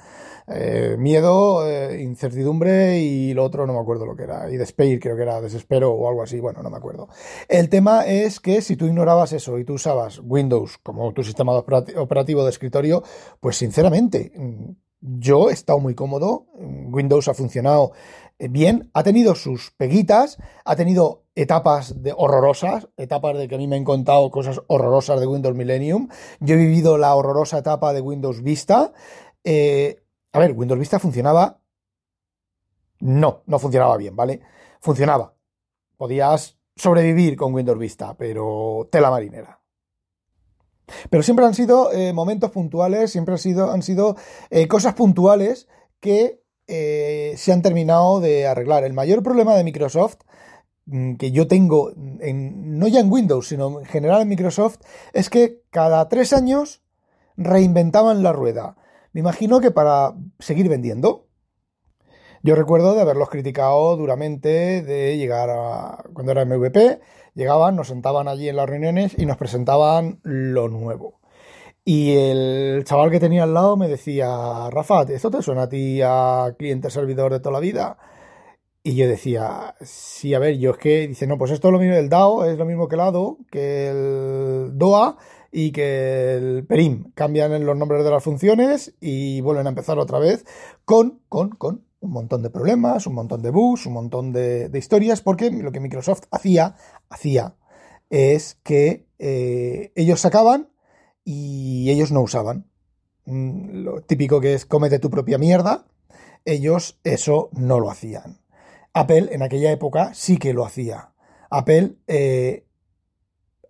Eh, 0.51 0.97
miedo, 0.99 1.69
eh, 1.69 2.01
incertidumbre 2.01 3.01
y 3.01 3.35
lo 3.35 3.45
otro 3.45 3.67
no 3.67 3.75
me 3.75 3.81
acuerdo 3.81 4.07
lo 4.07 4.17
que 4.17 4.23
era. 4.23 4.51
Y 4.51 4.57
despair 4.57 4.99
creo 4.99 5.17
que 5.17 5.23
era 5.23 5.41
desespero 5.41 5.93
o 5.93 6.09
algo 6.09 6.23
así, 6.23 6.41
bueno, 6.41 6.63
no 6.63 6.71
me 6.71 6.79
acuerdo. 6.79 7.09
El 7.49 7.69
tema 7.69 8.07
es 8.07 8.41
que 8.41 8.63
si 8.63 8.77
tú 8.77 8.87
ignorabas 8.87 9.33
eso 9.33 9.59
y 9.59 9.65
tú 9.65 9.75
usabas 9.75 10.21
Windows 10.25 10.79
como 10.79 11.13
tu 11.13 11.23
sistema 11.23 11.53
operativo 11.53 12.45
de 12.45 12.51
escritorio, 12.51 13.03
pues 13.41 13.57
sinceramente, 13.57 14.33
mm, 14.35 14.71
yo 15.01 15.51
he 15.51 15.53
estado 15.53 15.81
muy 15.81 15.95
cómodo. 15.95 16.47
Windows 16.55 17.29
ha 17.29 17.35
funcionado 17.35 17.93
eh, 18.39 18.49
bien, 18.49 18.91
ha 18.95 19.03
tenido 19.03 19.35
sus 19.35 19.71
peguitas, 19.73 20.39
ha 20.65 20.77
tenido 20.77 21.25
etapas 21.35 22.03
de 22.03 22.15
horrorosas, 22.17 22.89
etapas 22.97 23.37
de 23.37 23.49
que 23.49 23.55
a 23.55 23.59
mí 23.59 23.69
me 23.69 23.77
han 23.77 23.85
contado 23.85 24.31
cosas 24.31 24.63
horrorosas 24.67 25.21
de 25.21 25.27
Windows 25.27 25.55
Millennium. 25.57 26.09
Yo 26.41 26.55
he 26.55 26.59
vivido 26.59 26.97
la 26.97 27.15
horrorosa 27.15 27.59
etapa 27.59 27.93
de 27.93 28.01
Windows 28.01 28.43
Vista. 28.43 28.93
A 30.39 30.41
ver, 30.41 30.53
Windows 30.53 30.79
Vista 30.79 31.01
funcionaba. 31.01 31.59
No, 33.01 33.43
no 33.47 33.59
funcionaba 33.59 33.97
bien, 33.97 34.15
¿vale? 34.15 34.41
Funcionaba. 34.79 35.35
Podías 35.97 36.57
sobrevivir 36.77 37.37
con 37.37 37.53
Windows 37.53 37.77
Vista, 37.77 38.17
pero 38.17 38.89
tela 38.89 39.11
marinera. 39.11 39.61
Pero 41.11 41.25
siempre 41.25 41.45
han 41.45 41.55
sido 41.55 41.93
eh, 41.93 42.13
momentos 42.13 42.53
puntuales, 42.53 43.11
siempre 43.11 43.35
han 43.35 43.39
sido, 43.39 43.73
han 43.73 43.83
sido 43.83 44.15
eh, 44.51 44.69
cosas 44.69 44.95
puntuales 44.95 45.67
que 45.99 46.41
eh, 46.69 47.35
se 47.37 47.53
han 47.53 47.63
terminado 47.63 48.21
de 48.21 48.47
arreglar. 48.47 48.85
El 48.85 48.93
mayor 48.93 49.25
problema 49.25 49.57
de 49.57 49.65
Microsoft 49.65 50.19
mm, 50.87 51.17
que 51.17 51.33
yo 51.33 51.49
tengo, 51.49 51.91
en, 52.21 52.79
no 52.79 52.87
ya 52.87 53.01
en 53.01 53.11
Windows, 53.11 53.49
sino 53.49 53.81
en 53.81 53.87
general 53.87 54.23
en 54.23 54.29
Microsoft, 54.29 54.79
es 55.13 55.31
que 55.31 55.65
cada 55.71 56.09
tres 56.09 56.33
años 56.33 56.81
reinventaban 57.37 58.23
la 58.23 58.33
rueda. 58.33 58.77
Imagino 59.19 59.59
que 59.59 59.73
para 59.73 60.15
seguir 60.39 60.69
vendiendo. 60.69 61.27
Yo 62.45 62.55
recuerdo 62.55 62.95
de 62.95 63.01
haberlos 63.01 63.29
criticado 63.29 63.97
duramente, 63.97 64.81
de 64.81 65.17
llegar 65.19 65.51
a, 65.51 66.05
cuando 66.13 66.31
era 66.31 66.45
MVP, 66.45 67.01
llegaban, 67.35 67.75
nos 67.75 67.89
sentaban 67.89 68.29
allí 68.29 68.49
en 68.49 68.55
las 68.55 68.69
reuniones 68.71 69.19
y 69.19 69.27
nos 69.27 69.37
presentaban 69.37 70.21
lo 70.23 70.69
nuevo. 70.69 71.19
Y 71.85 72.15
el 72.15 72.85
chaval 72.85 73.11
que 73.11 73.19
tenía 73.19 73.43
al 73.43 73.55
lado 73.55 73.77
me 73.77 73.89
decía, 73.89 74.71
Rafa, 74.71 75.03
¿esto 75.03 75.33
te 75.33 75.43
suena 75.43 75.63
a 75.63 75.69
ti 75.69 76.01
a 76.01 76.55
cliente 76.57 76.89
servidor 76.89 77.33
de 77.33 77.41
toda 77.41 77.55
la 77.55 77.61
vida? 77.61 77.99
Y 78.85 78.95
yo 78.95 79.09
decía, 79.09 79.75
sí, 79.81 80.33
a 80.33 80.39
ver, 80.39 80.59
yo 80.59 80.71
es 80.71 80.79
que, 80.79 81.09
dice, 81.09 81.27
no, 81.27 81.39
pues 81.39 81.51
esto 81.51 81.69
es 81.69 81.73
lo 81.73 81.81
mismo, 81.81 81.97
el 81.97 82.09
DAO 82.09 82.45
es 82.45 82.57
lo 82.57 82.65
mismo 82.65 82.87
que 82.87 82.95
el 82.95 83.01
ADO, 83.01 83.39
que 83.51 83.89
el 83.89 84.79
DOA 84.79 85.19
y 85.51 85.73
que 85.73 86.35
el 86.37 86.67
PERIM. 86.67 87.13
Cambian 87.15 87.65
los 87.65 87.77
nombres 87.77 88.05
de 88.05 88.11
las 88.11 88.23
funciones 88.23 88.95
y 89.01 89.41
vuelven 89.41 89.67
a 89.67 89.71
empezar 89.71 89.99
otra 89.99 90.19
vez 90.19 90.45
con, 90.85 91.21
con, 91.29 91.51
con 91.51 91.89
un 92.01 92.11
montón 92.11 92.43
de 92.43 92.51
problemas, 92.51 93.07
un 93.07 93.15
montón 93.15 93.43
de 93.43 93.51
bugs, 93.51 93.87
un 93.87 93.95
montón 93.95 94.33
de, 94.33 94.71
historias, 94.75 95.21
porque 95.21 95.51
lo 95.51 95.73
que 95.73 95.81
Microsoft 95.81 96.25
hacía, 96.31 96.77
hacía, 97.09 97.57
es 98.11 98.59
que 98.63 99.07
eh, 99.19 99.93
ellos 99.95 100.21
sacaban 100.21 100.71
y 101.25 101.91
ellos 101.91 102.13
no 102.13 102.23
usaban. 102.23 102.71
Mm, 103.25 103.83
lo 103.83 104.03
típico 104.03 104.41
que 104.41 104.55
es 104.55 104.65
cómete 104.65 104.99
tu 104.99 105.11
propia 105.11 105.39
mierda, 105.39 105.87
ellos 106.45 106.99
eso 107.05 107.51
no 107.53 107.81
lo 107.81 107.91
hacían. 107.91 108.41
Apple 108.95 109.29
en 109.33 109.43
aquella 109.43 109.73
época 109.73 110.15
sí 110.15 110.39
que 110.39 110.55
lo 110.55 110.65
hacía. 110.65 111.13
Apple, 111.51 111.97
eh, 112.07 112.67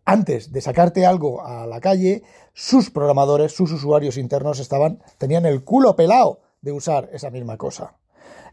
antes 0.09 0.53
de 0.53 0.63
sacarte 0.63 1.05
algo 1.05 1.45
a 1.45 1.67
la 1.67 1.83
calle, 1.83 2.23
sus 2.55 2.89
programadores, 2.89 3.53
sus 3.53 3.71
usuarios 3.73 4.17
internos 4.17 4.59
estaban, 4.59 5.03
tenían 5.19 5.45
el 5.45 5.65
culo 5.65 5.97
pelado 5.97 6.41
de 6.63 6.73
usar 6.73 7.11
esa 7.13 7.29
misma 7.29 7.59
cosa. 7.59 7.98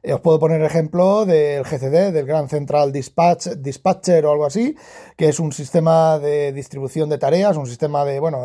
Eh, 0.06 0.14
os 0.14 0.22
puedo 0.22 0.38
poner 0.38 0.62
ejemplo 0.62 1.26
del 1.26 1.64
GCD, 1.64 2.14
del 2.14 2.28
Grand 2.28 2.48
Central 2.48 2.92
Dispatch, 2.92 3.48
Dispatcher 3.58 4.24
o 4.28 4.32
algo 4.34 4.46
así, 4.46 4.76
que 5.18 5.30
es 5.30 5.40
un 5.40 5.52
sistema 5.52 6.20
de 6.20 6.54
distribución 6.54 7.10
de 7.10 7.18
tareas, 7.18 7.58
un 7.58 7.66
sistema 7.66 8.06
de, 8.06 8.20
bueno, 8.20 8.38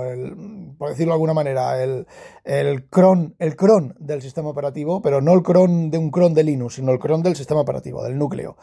por 0.78 0.88
decirlo 0.88 1.12
de 1.12 1.16
alguna 1.16 1.34
manera, 1.34 1.82
el, 1.82 2.06
el, 2.44 2.88
cron, 2.88 3.34
el 3.38 3.56
cron 3.56 3.94
del 3.98 4.22
sistema 4.22 4.48
operativo, 4.48 5.02
pero 5.02 5.20
no 5.20 5.34
el 5.34 5.42
cron 5.42 5.90
de 5.90 5.98
un 5.98 6.10
cron 6.10 6.32
de 6.32 6.44
Linux, 6.44 6.76
sino 6.76 6.92
el 6.92 6.98
cron 6.98 7.22
del 7.22 7.36
sistema 7.36 7.60
operativo, 7.60 8.02
del 8.02 8.16
núcleo. 8.16 8.56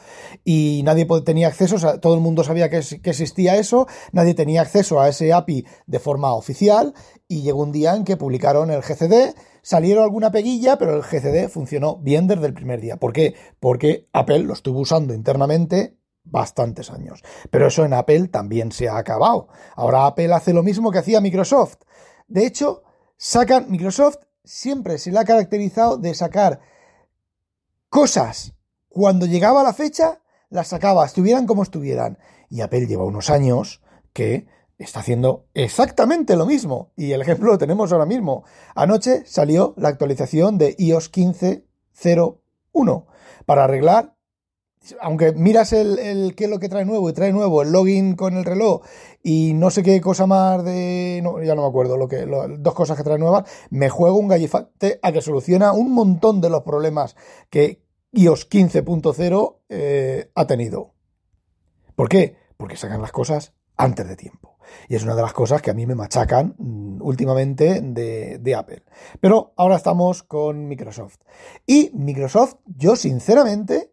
Y 0.43 0.81
nadie 0.83 1.05
tenía 1.23 1.49
acceso, 1.49 1.99
todo 1.99 2.15
el 2.15 2.21
mundo 2.21 2.43
sabía 2.43 2.71
que 2.71 2.77
existía 2.77 3.57
eso, 3.57 3.85
nadie 4.11 4.33
tenía 4.33 4.61
acceso 4.61 4.99
a 4.99 5.07
ese 5.07 5.33
API 5.33 5.67
de 5.85 5.99
forma 5.99 6.33
oficial, 6.33 6.95
y 7.27 7.41
llegó 7.41 7.63
un 7.63 7.71
día 7.71 7.95
en 7.95 8.05
que 8.05 8.17
publicaron 8.17 8.71
el 8.71 8.81
GCD, 8.81 9.35
salieron 9.61 10.03
alguna 10.03 10.31
peguilla, 10.31 10.77
pero 10.77 10.95
el 10.95 11.03
GCD 11.03 11.49
funcionó 11.49 11.97
bien 11.97 12.27
desde 12.27 12.45
el 12.45 12.53
primer 12.53 12.79
día. 12.79 12.97
¿Por 12.97 13.13
qué? 13.13 13.35
Porque 13.59 14.07
Apple 14.13 14.39
lo 14.39 14.53
estuvo 14.53 14.79
usando 14.79 15.13
internamente 15.13 15.97
bastantes 16.23 16.89
años. 16.89 17.23
Pero 17.49 17.67
eso 17.67 17.85
en 17.85 17.93
Apple 17.93 18.27
también 18.29 18.71
se 18.71 18.89
ha 18.89 18.97
acabado. 18.97 19.49
Ahora 19.75 20.05
Apple 20.05 20.33
hace 20.33 20.53
lo 20.53 20.63
mismo 20.63 20.91
que 20.91 20.99
hacía 20.99 21.21
Microsoft. 21.21 21.77
De 22.27 22.45
hecho, 22.45 22.83
sacan 23.17 23.69
Microsoft 23.69 24.17
siempre 24.47 24.97
se 24.97 25.11
le 25.11 25.19
ha 25.19 25.25
caracterizado 25.25 25.97
de 25.97 26.13
sacar 26.15 26.61
cosas 27.89 28.53
cuando 28.87 29.25
llegaba 29.25 29.63
la 29.63 29.73
fecha, 29.73 30.21
las 30.49 30.69
sacaba, 30.69 31.05
estuvieran 31.05 31.45
como 31.45 31.63
estuvieran. 31.63 32.17
Y 32.49 32.61
Apple 32.61 32.87
lleva 32.87 33.03
unos 33.03 33.29
años 33.29 33.81
que 34.13 34.47
está 34.77 34.99
haciendo 34.99 35.45
exactamente 35.53 36.35
lo 36.35 36.45
mismo. 36.45 36.91
Y 36.95 37.11
el 37.11 37.21
ejemplo 37.21 37.51
lo 37.51 37.57
tenemos 37.57 37.91
ahora 37.91 38.05
mismo. 38.05 38.43
Anoche 38.75 39.23
salió 39.25 39.73
la 39.77 39.89
actualización 39.89 40.57
de 40.57 40.75
iOS 40.77 41.11
15.01 41.11 43.05
para 43.45 43.63
arreglar. 43.63 44.13
Aunque 45.01 45.33
miras 45.33 45.73
el, 45.73 46.33
qué 46.35 46.45
es 46.45 46.49
lo 46.49 46.59
que 46.59 46.69
trae 46.69 46.85
nuevo 46.85 47.09
y 47.09 47.13
trae 47.13 47.33
nuevo 47.33 47.61
el 47.61 47.73
login 47.73 48.15
con 48.15 48.37
el 48.37 48.45
reloj 48.45 48.83
y 49.21 49.53
no 49.53 49.69
sé 49.69 49.83
qué 49.83 49.99
cosa 49.99 50.27
más 50.27 50.63
de. 50.63 51.19
No, 51.21 51.43
ya 51.43 51.55
no 51.55 51.63
me 51.63 51.67
acuerdo, 51.67 51.97
lo 51.97 52.07
que, 52.07 52.25
dos 52.25 52.73
cosas 52.73 52.95
que 52.95 53.03
trae 53.03 53.17
nuevas, 53.17 53.49
me 53.69 53.89
juego 53.89 54.17
un 54.17 54.29
gallifate 54.29 54.99
a 55.01 55.11
que 55.11 55.21
soluciona 55.21 55.73
un 55.73 55.91
montón 55.91 56.39
de 56.39 56.49
los 56.49 56.63
problemas 56.63 57.17
que 57.49 57.81
iOS 58.13 58.49
15.0 58.49 59.57
eh, 59.67 60.31
ha 60.33 60.47
tenido. 60.47 60.93
¿Por 61.95 62.07
qué? 62.07 62.37
Porque 62.55 62.77
sacan 62.77 63.01
las 63.01 63.11
cosas 63.11 63.53
antes 63.75 64.07
de 64.07 64.15
tiempo. 64.15 64.46
Y 64.87 64.95
es 64.95 65.03
una 65.03 65.15
de 65.15 65.21
las 65.21 65.33
cosas 65.33 65.61
que 65.61 65.71
a 65.71 65.73
mí 65.73 65.85
me 65.85 65.95
machacan 65.95 66.55
mm, 66.57 67.01
últimamente 67.01 67.81
de, 67.81 68.55
Apple. 68.55 68.83
Pero 69.19 69.53
ahora 69.55 69.75
estamos 69.75 70.23
con 70.23 70.67
Microsoft. 70.67 71.17
Y 71.65 71.91
Microsoft, 71.93 72.55
yo 72.65 72.95
sinceramente, 72.95 73.91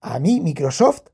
a 0.00 0.18
mí 0.18 0.40
Microsoft 0.40 1.08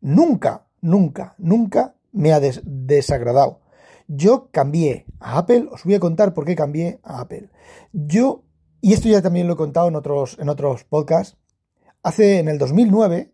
nunca, 0.00 0.66
nunca, 0.80 1.34
nunca 1.38 1.94
me 2.12 2.32
ha 2.32 2.40
desagradado. 2.40 3.60
Yo 4.08 4.48
cambié 4.50 5.06
a 5.20 5.38
Apple, 5.38 5.68
os 5.70 5.84
voy 5.84 5.94
a 5.94 6.00
contar 6.00 6.34
por 6.34 6.44
qué 6.44 6.54
cambié 6.54 7.00
a 7.02 7.20
Apple. 7.20 7.50
Yo, 7.92 8.44
y 8.80 8.92
esto 8.92 9.08
ya 9.08 9.22
también 9.22 9.46
lo 9.46 9.54
he 9.54 9.56
contado 9.56 9.88
en 9.88 9.96
otros, 9.96 10.36
en 10.38 10.48
otros 10.48 10.84
podcasts, 10.84 11.36
hace 12.02 12.38
en 12.38 12.48
el 12.48 12.58
2009 12.58 13.31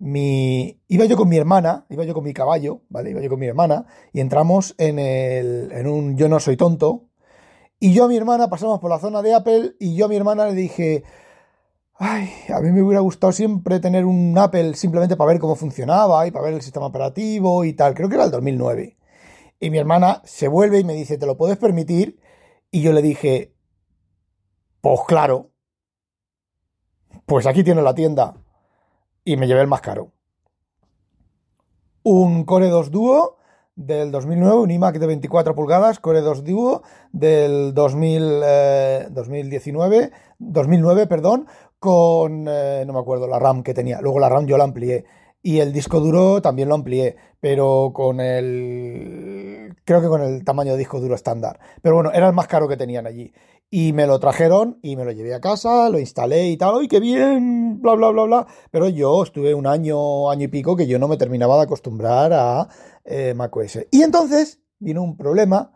iba 0.00 1.04
yo 1.04 1.16
con 1.16 1.28
mi 1.28 1.36
hermana, 1.36 1.84
iba 1.90 2.04
yo 2.04 2.14
con 2.14 2.24
mi 2.24 2.32
caballo, 2.32 2.82
¿vale? 2.88 3.10
Iba 3.10 3.20
yo 3.20 3.28
con 3.28 3.38
mi 3.38 3.46
hermana 3.46 3.86
y 4.12 4.20
entramos 4.20 4.74
en, 4.78 4.98
el, 4.98 5.70
en 5.72 5.86
un 5.86 6.16
Yo 6.16 6.28
no 6.28 6.40
soy 6.40 6.56
tonto. 6.56 7.08
Y 7.78 7.92
yo 7.94 8.04
a 8.04 8.08
mi 8.08 8.16
hermana 8.16 8.48
pasamos 8.48 8.80
por 8.80 8.90
la 8.90 8.98
zona 8.98 9.22
de 9.22 9.34
Apple 9.34 9.76
y 9.78 9.94
yo 9.94 10.06
a 10.06 10.08
mi 10.08 10.16
hermana 10.16 10.46
le 10.46 10.54
dije, 10.54 11.04
ay, 11.94 12.30
a 12.48 12.60
mí 12.60 12.72
me 12.72 12.82
hubiera 12.82 13.00
gustado 13.00 13.32
siempre 13.32 13.80
tener 13.80 14.04
un 14.04 14.36
Apple 14.36 14.74
simplemente 14.74 15.16
para 15.16 15.32
ver 15.32 15.40
cómo 15.40 15.54
funcionaba 15.54 16.26
y 16.26 16.30
para 16.30 16.46
ver 16.46 16.54
el 16.54 16.62
sistema 16.62 16.86
operativo 16.86 17.64
y 17.64 17.74
tal. 17.74 17.94
Creo 17.94 18.08
que 18.08 18.16
era 18.16 18.24
el 18.24 18.30
2009. 18.30 18.96
Y 19.60 19.70
mi 19.70 19.78
hermana 19.78 20.22
se 20.24 20.48
vuelve 20.48 20.78
y 20.78 20.84
me 20.84 20.94
dice, 20.94 21.18
¿te 21.18 21.26
lo 21.26 21.36
puedes 21.36 21.58
permitir? 21.58 22.18
Y 22.70 22.80
yo 22.82 22.92
le 22.92 23.02
dije, 23.02 23.54
pues 24.80 25.00
claro, 25.06 25.50
pues 27.26 27.46
aquí 27.46 27.62
tiene 27.62 27.82
la 27.82 27.94
tienda 27.94 28.34
y 29.24 29.36
me 29.36 29.46
llevé 29.46 29.60
el 29.60 29.66
más 29.66 29.80
caro. 29.80 30.12
Un 32.02 32.44
Core 32.44 32.68
2 32.68 32.90
Duo 32.90 33.36
del 33.76 34.10
2009, 34.10 34.56
un 34.60 34.70
iMac 34.70 34.98
de 34.98 35.06
24 35.06 35.54
pulgadas, 35.54 36.00
Core 36.00 36.20
2 36.20 36.44
Duo 36.44 36.82
del 37.12 37.74
2000, 37.74 38.42
2019, 39.10 40.10
2009, 40.38 41.06
perdón, 41.06 41.46
con, 41.78 42.46
eh, 42.48 42.84
no 42.86 42.92
me 42.92 43.00
acuerdo, 43.00 43.26
la 43.26 43.38
RAM 43.38 43.62
que 43.62 43.74
tenía. 43.74 44.00
Luego 44.00 44.20
la 44.20 44.28
RAM 44.28 44.46
yo 44.46 44.58
la 44.58 44.64
amplié. 44.64 45.04
Y 45.42 45.60
el 45.60 45.72
disco 45.72 46.00
duro 46.00 46.42
también 46.42 46.68
lo 46.68 46.74
amplié, 46.74 47.16
pero 47.40 47.92
con 47.94 48.20
el. 48.20 49.74
Creo 49.84 50.02
que 50.02 50.08
con 50.08 50.22
el 50.22 50.44
tamaño 50.44 50.72
de 50.72 50.78
disco 50.78 51.00
duro 51.00 51.14
estándar. 51.14 51.58
Pero 51.80 51.94
bueno, 51.94 52.12
era 52.12 52.28
el 52.28 52.34
más 52.34 52.46
caro 52.46 52.68
que 52.68 52.76
tenían 52.76 53.06
allí. 53.06 53.32
Y 53.70 53.92
me 53.92 54.06
lo 54.06 54.18
trajeron 54.18 54.78
y 54.82 54.96
me 54.96 55.04
lo 55.04 55.12
llevé 55.12 55.32
a 55.32 55.40
casa, 55.40 55.88
lo 55.88 55.98
instalé 55.98 56.48
y 56.48 56.56
tal. 56.56 56.74
¡Ay, 56.80 56.88
qué 56.88 57.00
bien! 57.00 57.80
Bla, 57.80 57.94
bla, 57.94 58.10
bla, 58.10 58.24
bla. 58.24 58.46
Pero 58.70 58.88
yo 58.88 59.22
estuve 59.22 59.54
un 59.54 59.66
año, 59.66 60.30
año 60.30 60.44
y 60.44 60.48
pico 60.48 60.76
que 60.76 60.86
yo 60.86 60.98
no 60.98 61.08
me 61.08 61.16
terminaba 61.16 61.56
de 61.56 61.62
acostumbrar 61.62 62.32
a 62.34 62.68
eh, 63.04 63.32
macOS. 63.34 63.86
Y 63.90 64.02
entonces 64.02 64.60
vino 64.78 65.02
un 65.02 65.16
problema 65.16 65.72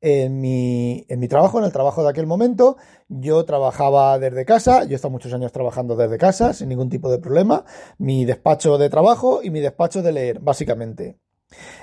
en 0.00 0.40
mi, 0.40 1.06
en 1.08 1.20
mi 1.20 1.28
trabajo, 1.28 1.58
en 1.58 1.64
el 1.64 1.72
trabajo 1.72 2.02
de 2.02 2.10
aquel 2.10 2.26
momento. 2.26 2.76
Yo 3.08 3.44
trabajaba 3.44 4.18
desde 4.18 4.44
casa, 4.44 4.84
yo 4.84 4.92
he 4.92 4.94
estado 4.96 5.12
muchos 5.12 5.32
años 5.32 5.52
trabajando 5.52 5.94
desde 5.94 6.18
casa, 6.18 6.52
sin 6.52 6.68
ningún 6.68 6.88
tipo 6.88 7.10
de 7.10 7.18
problema. 7.18 7.64
Mi 7.98 8.24
despacho 8.24 8.78
de 8.78 8.90
trabajo 8.90 9.42
y 9.42 9.50
mi 9.50 9.60
despacho 9.60 10.02
de 10.02 10.12
leer, 10.12 10.40
básicamente. 10.40 11.18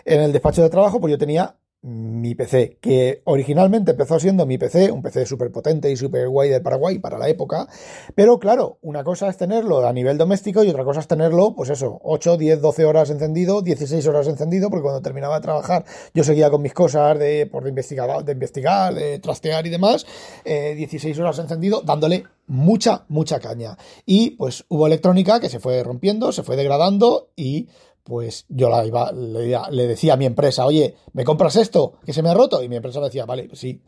En 0.03 0.21
el 0.21 0.33
despacho 0.33 0.61
de 0.61 0.69
trabajo, 0.69 0.99
pues 0.99 1.11
yo 1.11 1.17
tenía 1.17 1.55
mi 1.83 2.33
PC, 2.33 2.77
que 2.79 3.21
originalmente 3.25 3.91
empezó 3.91 4.17
siendo 4.17 4.45
mi 4.45 4.57
PC, 4.57 4.89
un 4.91 5.01
PC 5.01 5.25
súper 5.25 5.51
potente 5.51 5.91
y 5.91 5.97
súper 5.97 6.29
guay 6.29 6.49
del 6.49 6.61
Paraguay 6.61 6.97
para 6.99 7.17
la 7.17 7.27
época, 7.27 7.67
pero 8.15 8.39
claro, 8.39 8.77
una 8.81 9.03
cosa 9.03 9.27
es 9.27 9.35
tenerlo 9.35 9.85
a 9.85 9.91
nivel 9.91 10.17
doméstico 10.17 10.63
y 10.63 10.69
otra 10.69 10.85
cosa 10.85 11.01
es 11.01 11.07
tenerlo, 11.07 11.55
pues 11.55 11.69
eso, 11.69 11.99
8, 12.03 12.37
10, 12.37 12.61
12 12.61 12.85
horas 12.85 13.09
encendido, 13.09 13.61
16 13.61 14.07
horas 14.07 14.27
encendido, 14.27 14.69
porque 14.69 14.83
cuando 14.83 15.01
terminaba 15.01 15.35
de 15.35 15.41
trabajar 15.41 15.83
yo 16.13 16.23
seguía 16.23 16.49
con 16.49 16.61
mis 16.61 16.73
cosas 16.73 17.19
de, 17.19 17.47
por 17.47 17.63
de, 17.63 17.69
investigar, 17.69 18.23
de 18.23 18.31
investigar, 18.31 18.93
de 18.93 19.19
trastear 19.19 19.67
y 19.67 19.69
demás, 19.69 20.05
16 20.45 21.17
eh, 21.17 21.21
horas 21.21 21.37
encendido, 21.39 21.81
dándole 21.81 22.23
mucha, 22.47 23.05
mucha 23.09 23.39
caña. 23.39 23.77
Y 24.05 24.31
pues 24.31 24.65
hubo 24.69 24.87
electrónica 24.87 25.39
que 25.39 25.49
se 25.49 25.59
fue 25.59 25.83
rompiendo, 25.83 26.31
se 26.31 26.43
fue 26.43 26.55
degradando 26.55 27.29
y 27.35 27.67
pues 28.03 28.45
yo 28.49 28.69
la 28.69 28.85
iba, 28.85 29.11
le, 29.11 29.87
decía 29.87 30.13
a 30.13 30.17
mi 30.17 30.25
empresa, 30.25 30.65
oye, 30.65 30.95
¿me 31.13 31.23
compras 31.23 31.55
esto? 31.55 31.93
Que 32.05 32.13
se 32.13 32.21
me 32.21 32.29
ha 32.29 32.33
roto. 32.33 32.61
Y 32.61 32.69
mi 32.69 32.75
empresa 32.75 32.99
me 32.99 33.05
decía, 33.05 33.25
vale, 33.25 33.49
sí. 33.53 33.81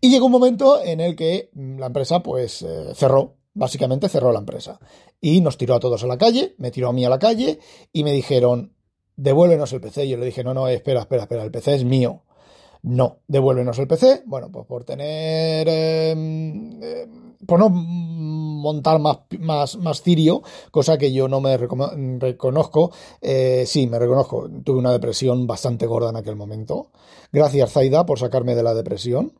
Y 0.00 0.10
llegó 0.10 0.26
un 0.26 0.32
momento 0.32 0.82
en 0.82 1.00
el 1.00 1.16
que 1.16 1.50
mm, 1.54 1.78
la 1.78 1.86
empresa, 1.86 2.22
pues, 2.22 2.62
eh, 2.62 2.92
cerró. 2.94 3.36
Básicamente 3.54 4.08
cerró 4.08 4.32
la 4.32 4.38
empresa. 4.38 4.78
Y 5.20 5.40
nos 5.40 5.58
tiró 5.58 5.74
a 5.74 5.80
todos 5.80 6.02
a 6.04 6.06
la 6.06 6.18
calle, 6.18 6.54
me 6.58 6.70
tiró 6.70 6.88
a 6.88 6.92
mí 6.92 7.04
a 7.04 7.10
la 7.10 7.18
calle 7.18 7.58
y 7.92 8.04
me 8.04 8.12
dijeron, 8.12 8.74
devuélvenos 9.16 9.72
el 9.72 9.80
PC. 9.80 10.04
Y 10.04 10.10
yo 10.10 10.16
le 10.18 10.26
dije, 10.26 10.44
no, 10.44 10.54
no, 10.54 10.68
espera, 10.68 11.00
espera, 11.00 11.22
espera, 11.22 11.42
el 11.42 11.50
PC 11.50 11.74
es 11.74 11.84
mío. 11.84 12.22
No, 12.82 13.20
devuélvenos 13.28 13.78
el 13.78 13.86
PC. 13.86 14.22
Bueno, 14.26 14.50
pues 14.50 14.66
por 14.66 14.84
tener. 14.84 15.68
Em, 15.68 16.82
em, 16.82 17.36
por 17.46 17.58
no 17.58 17.70
montar 18.62 18.98
más, 18.98 19.18
más, 19.38 19.76
más 19.76 20.02
cirio, 20.02 20.42
cosa 20.70 20.96
que 20.96 21.12
yo 21.12 21.28
no 21.28 21.40
me 21.40 21.56
reconozco. 21.56 22.92
Eh, 23.20 23.64
sí, 23.66 23.86
me 23.86 23.98
reconozco. 23.98 24.48
Tuve 24.64 24.78
una 24.78 24.92
depresión 24.92 25.46
bastante 25.46 25.86
gorda 25.86 26.10
en 26.10 26.16
aquel 26.16 26.36
momento. 26.36 26.88
Gracias, 27.32 27.72
Zaida, 27.72 28.06
por 28.06 28.18
sacarme 28.18 28.54
de 28.54 28.62
la 28.62 28.74
depresión. 28.74 29.34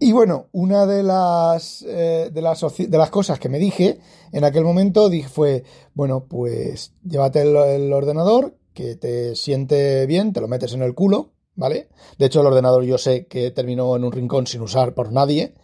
Y 0.00 0.12
bueno, 0.12 0.46
una 0.52 0.86
de 0.86 1.02
las, 1.02 1.82
eh, 1.82 2.30
de 2.32 2.42
las, 2.42 2.60
de 2.78 2.98
las 2.98 3.10
cosas 3.10 3.40
que 3.40 3.48
me 3.48 3.58
dije 3.58 3.98
en 4.30 4.44
aquel 4.44 4.62
momento 4.62 5.08
dije, 5.08 5.28
fue, 5.28 5.64
bueno, 5.94 6.26
pues 6.28 6.92
llévate 7.02 7.42
el, 7.42 7.92
ordenador, 7.92 8.54
que 8.74 8.94
te 8.94 9.34
siente 9.34 10.06
bien, 10.06 10.32
te 10.32 10.40
lo 10.40 10.46
metes 10.46 10.72
en 10.74 10.82
el 10.82 10.94
culo, 10.94 11.32
¿vale? 11.56 11.88
De 12.16 12.26
hecho, 12.26 12.42
el 12.42 12.46
ordenador 12.46 12.84
yo 12.84 12.96
sé 12.96 13.26
que 13.26 13.50
terminó 13.50 13.96
en 13.96 14.04
un 14.04 14.12
rincón 14.12 14.46
sin 14.46 14.60
usar 14.60 14.94
por 14.94 15.10
nadie, 15.10 15.54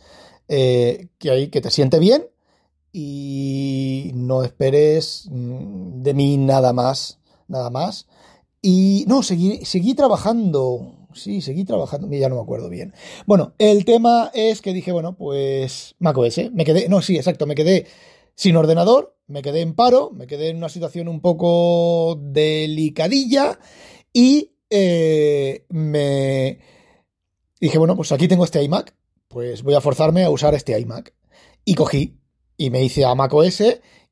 eh, 0.49 1.09
que 1.19 1.31
ahí 1.31 1.49
que 1.49 1.61
te 1.61 1.71
siente 1.71 1.99
bien 1.99 2.29
y 2.93 4.13
no 4.15 4.45
esperes 4.45 5.29
mm, 5.31 6.03
de 6.03 6.15
mí 6.15 6.37
nada 6.37 6.73
más, 6.73 7.19
nada 7.49 7.71
más. 7.71 8.07
Y 8.63 9.05
no, 9.09 9.23
seguí, 9.23 9.65
seguí 9.65 9.95
trabajando 9.95 11.05
Sí, 11.15 11.41
seguí 11.41 11.65
trabajando, 11.65 12.09
ya 12.11 12.29
no 12.29 12.37
me 12.37 12.43
acuerdo 12.43 12.69
bien. 12.69 12.93
Bueno, 13.27 13.55
el 13.59 13.85
tema 13.85 14.31
es 14.35 14.61
que 14.61 14.73
dije, 14.73 14.93
bueno, 14.93 15.17
pues 15.17 15.95
macOS, 15.99 16.51
me 16.53 16.65
quedé, 16.65 16.89
no, 16.89 17.03
sí, 17.03 17.17
exacto, 17.17 17.47
me 17.47 17.55
quedé 17.55 17.87
sin 18.35 18.57
ordenador, 18.57 19.17
me 19.27 19.43
quedé 19.43 19.61
en 19.61 19.75
paro, 19.75 20.11
me 20.11 20.27
quedé 20.27 20.49
en 20.49 20.57
una 20.57 20.69
situación 20.69 21.09
un 21.09 21.21
poco 21.21 22.19
delicadilla 22.21 23.59
y 24.13 24.53
eh, 24.71 25.67
me 25.69 26.59
dije, 27.61 27.79
bueno, 27.79 27.97
pues 27.97 28.11
aquí 28.13 28.29
tengo 28.29 28.45
este 28.45 28.63
iMac, 28.63 28.95
pues 29.35 29.62
voy 29.62 29.75
a 29.75 29.83
forzarme 29.83 30.25
a 30.25 30.31
usar 30.31 30.55
este 30.55 30.79
iMac. 30.81 31.12
Y 31.67 31.75
cogí 31.75 32.17
y 32.57 32.71
me 32.71 32.83
hice 32.83 33.05
a 33.05 33.14
macOS 33.14 33.62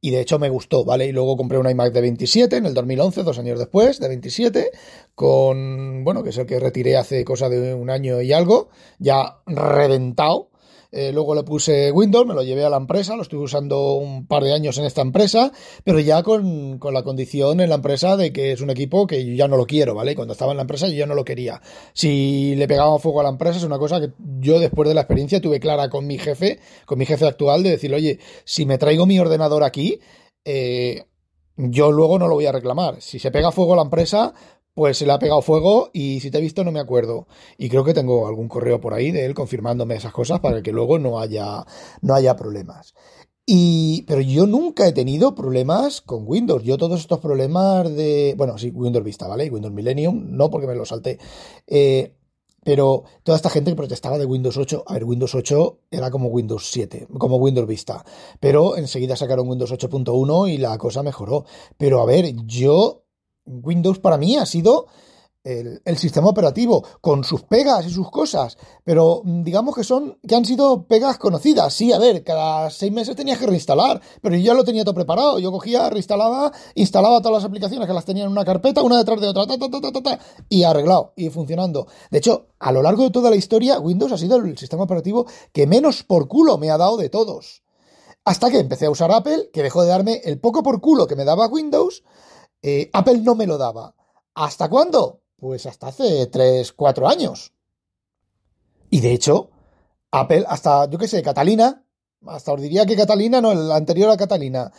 y 0.00 0.10
de 0.10 0.20
hecho 0.20 0.40
me 0.40 0.50
gustó, 0.50 0.84
¿vale? 0.84 1.06
Y 1.06 1.12
luego 1.12 1.36
compré 1.36 1.58
un 1.58 1.70
iMac 1.70 1.92
de 1.92 2.00
27 2.00 2.56
en 2.56 2.66
el 2.66 2.74
2011, 2.74 3.22
dos 3.22 3.38
años 3.38 3.58
después, 3.58 4.00
de 4.00 4.08
27, 4.08 4.72
con, 5.14 6.02
bueno, 6.02 6.24
que 6.24 6.30
es 6.30 6.38
el 6.38 6.46
que 6.46 6.58
retiré 6.58 6.96
hace 6.96 7.24
cosa 7.24 7.48
de 7.48 7.72
un 7.72 7.88
año 7.88 8.20
y 8.20 8.32
algo, 8.32 8.68
ya 8.98 9.38
reventado, 9.46 10.50
eh, 10.92 11.10
luego 11.10 11.34
le 11.34 11.42
puse 11.42 11.90
Windows, 11.90 12.26
me 12.26 12.34
lo 12.34 12.42
llevé 12.42 12.66
a 12.66 12.70
la 12.70 12.76
empresa, 12.76 13.16
lo 13.16 13.22
estuve 13.22 13.44
usando 13.44 13.94
un 13.94 14.26
par 14.26 14.44
de 14.44 14.52
años 14.52 14.76
en 14.76 14.84
esta 14.84 15.00
empresa, 15.00 15.50
pero 15.84 15.98
ya 16.00 16.22
con, 16.22 16.78
la 16.92 17.02
condición 17.02 17.60
en 17.60 17.70
la 17.70 17.76
empresa 17.76 18.18
de 18.18 18.30
que 18.30 18.52
es 18.52 18.60
un 18.60 18.68
equipo 18.68 19.06
que 19.06 19.24
yo 19.24 19.34
ya 19.34 19.48
no 19.48 19.56
lo 19.56 19.64
quiero, 19.64 19.94
¿vale? 19.94 20.14
Cuando 20.14 20.32
estaba 20.32 20.50
en 20.50 20.58
la 20.58 20.64
empresa 20.64 20.88
yo 20.88 20.94
ya 20.94 21.06
no 21.06 21.14
lo 21.14 21.24
quería. 21.24 21.62
Si 21.94 22.54
le 22.56 22.68
pegaba 22.68 22.98
fuego 22.98 23.20
a 23.20 23.22
la 23.22 23.30
empresa 23.30 23.56
es 23.56 23.64
una 23.64 23.78
cosa 23.78 24.00
que 24.00 24.10
yo 24.38 24.60
después 24.60 24.86
de 24.86 24.94
la 24.94 25.00
experiencia 25.00 25.40
tuve 25.40 25.60
clara 25.60 25.88
con 25.88 26.06
mi 26.06 26.18
jefe, 26.18 26.60
con 26.84 26.98
mi 26.98 27.06
jefe 27.06 27.26
actual, 27.26 27.62
de 27.62 27.70
decir, 27.70 27.94
oye, 27.94 28.18
si 28.44 28.66
me 28.66 28.76
traigo 28.76 29.06
mi 29.06 29.18
ordenador 29.18 29.64
aquí, 29.64 29.98
eh, 30.44 31.06
yo 31.56 31.90
luego 31.90 32.18
no 32.18 32.28
lo 32.28 32.34
voy 32.34 32.44
a 32.44 32.52
reclamar. 32.52 33.00
Si 33.00 33.18
se 33.18 33.30
pega 33.30 33.50
fuego 33.50 33.72
a 33.72 33.76
la 33.76 33.82
empresa, 33.82 34.34
pues 34.74 34.98
se 34.98 35.06
le 35.06 35.12
ha 35.12 35.18
pegado 35.18 35.42
fuego 35.42 35.90
y 35.92 36.20
si 36.20 36.30
te 36.30 36.38
he 36.38 36.40
visto 36.40 36.64
no 36.64 36.72
me 36.72 36.80
acuerdo. 36.80 37.26
Y 37.58 37.68
creo 37.68 37.84
que 37.84 37.94
tengo 37.94 38.26
algún 38.26 38.48
correo 38.48 38.80
por 38.80 38.94
ahí 38.94 39.10
de 39.10 39.26
él 39.26 39.34
confirmándome 39.34 39.96
esas 39.96 40.12
cosas 40.12 40.40
para 40.40 40.62
que 40.62 40.72
luego 40.72 40.98
no 40.98 41.20
haya, 41.20 41.64
no 42.00 42.14
haya 42.14 42.36
problemas. 42.36 42.94
Y, 43.44 44.02
pero 44.06 44.20
yo 44.20 44.46
nunca 44.46 44.86
he 44.86 44.92
tenido 44.92 45.34
problemas 45.34 46.00
con 46.00 46.24
Windows. 46.26 46.62
Yo 46.62 46.78
todos 46.78 47.00
estos 47.00 47.18
problemas 47.18 47.94
de, 47.94 48.34
bueno, 48.36 48.56
sí, 48.56 48.70
Windows 48.70 49.04
Vista, 49.04 49.26
¿vale? 49.26 49.50
Windows 49.50 49.74
Millennium, 49.74 50.36
no 50.36 50.48
porque 50.48 50.66
me 50.68 50.76
lo 50.76 50.84
salté. 50.84 51.18
Eh, 51.66 52.14
pero 52.64 53.02
toda 53.24 53.36
esta 53.36 53.50
gente 53.50 53.72
que 53.72 53.76
protestaba 53.76 54.18
de 54.18 54.24
Windows 54.24 54.56
8, 54.56 54.84
a 54.86 54.94
ver, 54.94 55.04
Windows 55.04 55.34
8 55.34 55.80
era 55.90 56.12
como 56.12 56.28
Windows 56.28 56.70
7, 56.70 57.08
como 57.18 57.36
Windows 57.36 57.66
Vista. 57.66 58.04
Pero 58.38 58.76
enseguida 58.76 59.16
sacaron 59.16 59.48
Windows 59.48 59.72
8.1 59.72 60.48
y 60.48 60.58
la 60.58 60.78
cosa 60.78 61.02
mejoró. 61.02 61.44
Pero 61.76 62.00
a 62.00 62.06
ver, 62.06 62.36
yo 62.46 63.01
Windows 63.44 63.98
para 63.98 64.18
mí 64.18 64.36
ha 64.36 64.46
sido 64.46 64.86
el, 65.44 65.98
sistema 65.98 66.28
operativo, 66.28 66.84
con 67.00 67.24
sus 67.24 67.42
pegas 67.42 67.84
y 67.86 67.90
sus 67.90 68.10
cosas, 68.10 68.56
pero 68.84 69.22
mm, 69.24 69.42
digamos 69.42 69.74
que 69.74 69.82
son, 69.82 70.18
que 70.26 70.36
han 70.36 70.44
sido 70.44 70.86
pegas 70.86 71.18
conocidas. 71.18 71.74
Sí, 71.74 71.92
a 71.92 71.98
ver, 71.98 72.22
cada 72.22 72.70
seis 72.70 72.92
meses 72.92 73.16
tenías 73.16 73.38
que 73.38 73.46
reinstalar, 73.46 74.00
pero 74.20 74.36
yo 74.36 74.42
ya 74.42 74.54
lo 74.54 74.64
tenía 74.64 74.84
todo 74.84 74.94
preparado. 74.94 75.38
Yo 75.38 75.50
cogía, 75.50 75.90
reinstalaba, 75.90 76.52
instalaba 76.74 77.20
todas 77.20 77.42
las 77.42 77.44
aplicaciones 77.44 77.88
que 77.88 77.94
las 77.94 78.04
tenía 78.04 78.24
en 78.24 78.30
una 78.30 78.44
carpeta, 78.44 78.82
una 78.82 78.98
detrás 78.98 79.20
de 79.20 79.28
otra, 79.28 80.18
y 80.48 80.62
arreglado, 80.62 81.12
y 81.16 81.28
funcionando. 81.30 81.86
De 82.10 82.18
hecho, 82.18 82.46
a 82.58 82.70
lo 82.70 82.82
largo 82.82 83.04
de 83.04 83.10
toda 83.10 83.30
la 83.30 83.36
historia, 83.36 83.80
Windows 83.80 84.12
ha 84.12 84.18
sido 84.18 84.36
el 84.36 84.56
sistema 84.56 84.84
operativo 84.84 85.26
que 85.52 85.66
menos 85.66 86.04
por 86.04 86.28
culo 86.28 86.58
me 86.58 86.70
ha 86.70 86.78
dado 86.78 86.96
de 86.96 87.08
todos. 87.08 87.62
Hasta 88.24 88.50
que 88.50 88.60
empecé 88.60 88.86
a 88.86 88.90
usar 88.90 89.10
Apple, 89.10 89.50
que 89.52 89.64
dejó 89.64 89.82
de 89.82 89.88
darme 89.88 90.20
el 90.24 90.38
poco 90.38 90.62
por 90.62 90.80
culo 90.80 91.08
que 91.08 91.16
me 91.16 91.24
daba 91.24 91.48
Windows, 91.48 92.04
eh, 92.62 92.90
Apple 92.92 93.18
no 93.18 93.34
me 93.34 93.46
lo 93.46 93.58
daba. 93.58 93.94
¿Hasta 94.34 94.68
cuándo? 94.68 95.20
Pues 95.36 95.66
hasta 95.66 95.88
hace 95.88 96.26
3, 96.26 96.72
4 96.72 97.08
años. 97.08 97.52
Y 98.90 99.00
de 99.00 99.12
hecho, 99.12 99.50
Apple, 100.10 100.44
hasta, 100.46 100.88
yo 100.88 100.98
qué 100.98 101.08
sé, 101.08 101.22
Catalina, 101.22 101.84
hasta 102.26 102.52
os 102.52 102.60
diría 102.60 102.86
que 102.86 102.96
Catalina, 102.96 103.40
no, 103.40 103.52
la 103.54 103.76
anterior 103.76 104.10
a 104.10 104.16
Catalina. 104.16 104.72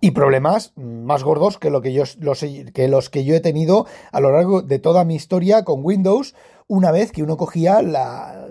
Y 0.00 0.12
problemas 0.12 0.72
más 0.76 1.22
gordos 1.22 1.58
que, 1.58 1.70
lo 1.70 1.82
que, 1.82 1.92
yo, 1.92 2.04
los, 2.18 2.40
que 2.40 2.88
los 2.88 3.10
que 3.10 3.24
yo 3.24 3.34
he 3.34 3.40
tenido 3.40 3.86
a 4.10 4.20
lo 4.20 4.32
largo 4.32 4.62
de 4.62 4.78
toda 4.78 5.04
mi 5.04 5.14
historia 5.14 5.62
con 5.62 5.84
Windows, 5.84 6.34
una 6.66 6.90
vez 6.90 7.12
que 7.12 7.22
uno 7.22 7.36
cogía 7.36 7.82
la, 7.82 8.48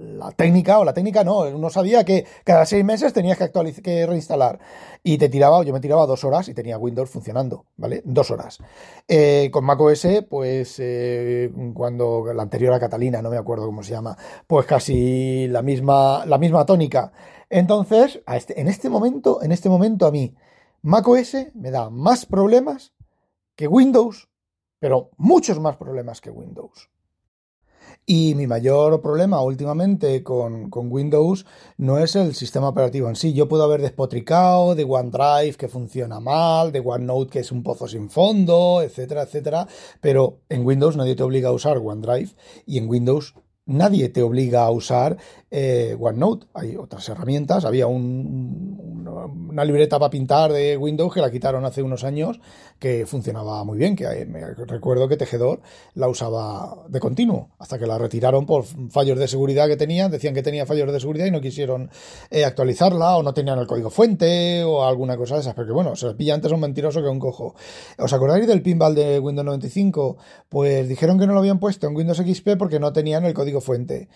la 0.00 0.30
técnica, 0.32 0.78
o 0.78 0.84
la 0.84 0.94
técnica 0.94 1.24
no, 1.24 1.40
uno 1.40 1.68
sabía 1.68 2.04
que 2.04 2.24
cada 2.44 2.64
seis 2.64 2.84
meses 2.84 3.12
tenías 3.12 3.36
que 3.36 3.44
actualizar, 3.44 3.82
que 3.82 4.06
reinstalar. 4.06 4.58
Y 5.02 5.18
te 5.18 5.28
tiraba, 5.28 5.62
yo 5.62 5.72
me 5.72 5.80
tiraba 5.80 6.06
dos 6.06 6.24
horas 6.24 6.48
y 6.48 6.54
tenía 6.54 6.78
Windows 6.78 7.10
funcionando, 7.10 7.66
¿vale? 7.76 8.02
Dos 8.04 8.30
horas. 8.30 8.58
Eh, 9.06 9.50
con 9.52 9.64
macOS, 9.64 10.06
pues 10.28 10.76
eh, 10.78 11.50
cuando 11.74 12.32
la 12.32 12.42
anterior 12.42 12.72
a 12.72 12.80
Catalina, 12.80 13.20
no 13.20 13.30
me 13.30 13.36
acuerdo 13.36 13.66
cómo 13.66 13.82
se 13.82 13.92
llama, 13.92 14.16
pues 14.46 14.66
casi 14.66 15.46
la 15.48 15.62
misma, 15.62 16.24
la 16.26 16.38
misma 16.38 16.64
tónica. 16.64 17.12
Entonces, 17.48 18.22
este, 18.26 18.60
en 18.60 18.68
este 18.68 18.88
momento, 18.88 19.42
en 19.42 19.52
este 19.52 19.68
momento 19.68 20.06
a 20.06 20.10
mí, 20.10 20.34
macOS 20.82 21.36
me 21.54 21.70
da 21.70 21.90
más 21.90 22.24
problemas 22.24 22.94
que 23.54 23.68
Windows, 23.68 24.28
pero 24.78 25.10
muchos 25.18 25.60
más 25.60 25.76
problemas 25.76 26.20
que 26.20 26.30
Windows. 26.30 26.90
Y 28.12 28.34
mi 28.34 28.48
mayor 28.48 29.00
problema 29.00 29.40
últimamente 29.40 30.24
con, 30.24 30.68
Windows 30.72 31.46
no 31.76 31.96
es 31.96 32.16
el 32.16 32.34
sistema 32.34 32.70
operativo 32.70 33.08
en 33.08 33.14
sí. 33.14 33.34
Yo 33.34 33.46
puedo 33.46 33.62
haber 33.62 33.80
despotricado 33.82 34.74
de 34.74 34.82
OneDrive 34.82 35.54
que 35.54 35.68
funciona 35.68 36.18
mal, 36.18 36.72
de 36.72 36.80
OneNote 36.80 37.30
que 37.30 37.38
es 37.38 37.52
un 37.52 37.62
pozo 37.62 37.86
sin 37.86 38.10
fondo, 38.10 38.82
etcétera, 38.82 39.22
etcétera. 39.22 39.68
Pero 40.00 40.40
en 40.48 40.66
Windows 40.66 40.96
nadie 40.96 41.14
te 41.14 41.22
obliga 41.22 41.50
a 41.50 41.52
usar 41.52 41.78
OneDrive 41.78 42.30
y 42.66 42.78
en 42.78 42.88
Windows 42.88 43.36
nadie 43.64 44.08
te 44.08 44.22
obliga 44.22 44.64
a 44.64 44.72
usar 44.72 45.16
eh, 45.52 45.96
OneNote. 45.96 46.48
Hay 46.54 46.74
otras 46.74 47.08
herramientas. 47.08 47.64
Había 47.64 47.86
una 49.26 49.64
libreta 49.64 49.98
para 49.98 50.10
pintar 50.10 50.52
de 50.52 50.76
Windows 50.76 51.12
que 51.12 51.20
la 51.20 51.30
quitaron 51.30 51.64
hace 51.64 51.82
unos 51.82 52.04
años 52.04 52.40
que 52.78 53.06
funcionaba 53.06 53.62
muy 53.64 53.78
bien. 53.78 53.94
Que 53.94 54.04
eh, 54.04 54.26
me 54.26 54.40
recuerdo 54.54 55.08
que 55.08 55.16
Tejedor 55.16 55.60
la 55.94 56.08
usaba 56.08 56.84
de 56.88 57.00
continuo 57.00 57.50
hasta 57.58 57.78
que 57.78 57.86
la 57.86 57.98
retiraron 57.98 58.46
por 58.46 58.64
fallos 58.90 59.18
de 59.18 59.28
seguridad 59.28 59.68
que 59.68 59.76
tenía. 59.76 60.08
Decían 60.08 60.34
que 60.34 60.42
tenía 60.42 60.66
fallos 60.66 60.92
de 60.92 60.98
seguridad 61.00 61.26
y 61.26 61.30
no 61.30 61.40
quisieron 61.40 61.90
eh, 62.30 62.44
actualizarla 62.44 63.16
o 63.16 63.22
no 63.22 63.34
tenían 63.34 63.58
el 63.58 63.66
código 63.66 63.90
fuente 63.90 64.64
o 64.64 64.84
alguna 64.84 65.16
cosa 65.16 65.34
de 65.34 65.42
esas. 65.42 65.54
Porque 65.54 65.72
bueno, 65.72 65.96
se 65.96 66.06
les 66.06 66.14
pilla 66.14 66.34
antes 66.34 66.50
un 66.52 66.60
mentiroso 66.60 67.02
que 67.02 67.08
un 67.08 67.18
cojo. 67.18 67.54
¿Os 67.98 68.12
acordáis 68.12 68.46
del 68.46 68.62
pinball 68.62 68.94
de 68.94 69.18
Windows 69.18 69.46
95? 69.46 70.16
Pues 70.48 70.88
dijeron 70.88 71.18
que 71.18 71.26
no 71.26 71.34
lo 71.34 71.40
habían 71.40 71.60
puesto 71.60 71.86
en 71.86 71.96
Windows 71.96 72.18
XP 72.18 72.56
porque 72.58 72.80
no 72.80 72.92
tenían 72.92 73.24
el 73.24 73.34
código 73.34 73.60
fuente. 73.60 74.08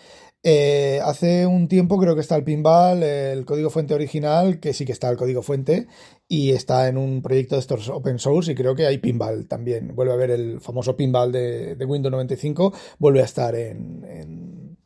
Eh, 0.46 1.00
hace 1.02 1.46
un 1.46 1.68
tiempo 1.68 1.98
creo 1.98 2.14
que 2.14 2.20
está 2.20 2.36
el 2.36 2.44
pinball, 2.44 3.02
el 3.02 3.46
código 3.46 3.70
fuente 3.70 3.94
original, 3.94 4.60
que 4.60 4.74
sí 4.74 4.84
que 4.84 4.92
está 4.92 5.08
el 5.08 5.16
código 5.16 5.40
fuente, 5.40 5.86
y 6.28 6.50
está 6.50 6.86
en 6.86 6.98
un 6.98 7.22
proyecto 7.22 7.54
de 7.54 7.62
estos 7.62 7.88
open 7.88 8.18
source, 8.18 8.52
y 8.52 8.54
creo 8.54 8.74
que 8.74 8.84
hay 8.84 8.98
pinball 8.98 9.48
también. 9.48 9.94
Vuelve 9.94 10.12
a 10.12 10.16
ver 10.16 10.30
el 10.30 10.60
famoso 10.60 10.94
pinball 10.98 11.32
de, 11.32 11.82
Windows 11.88 12.12
95, 12.12 12.74
vuelve 12.98 13.22
a 13.22 13.24
estar 13.24 13.54
en, 13.54 14.76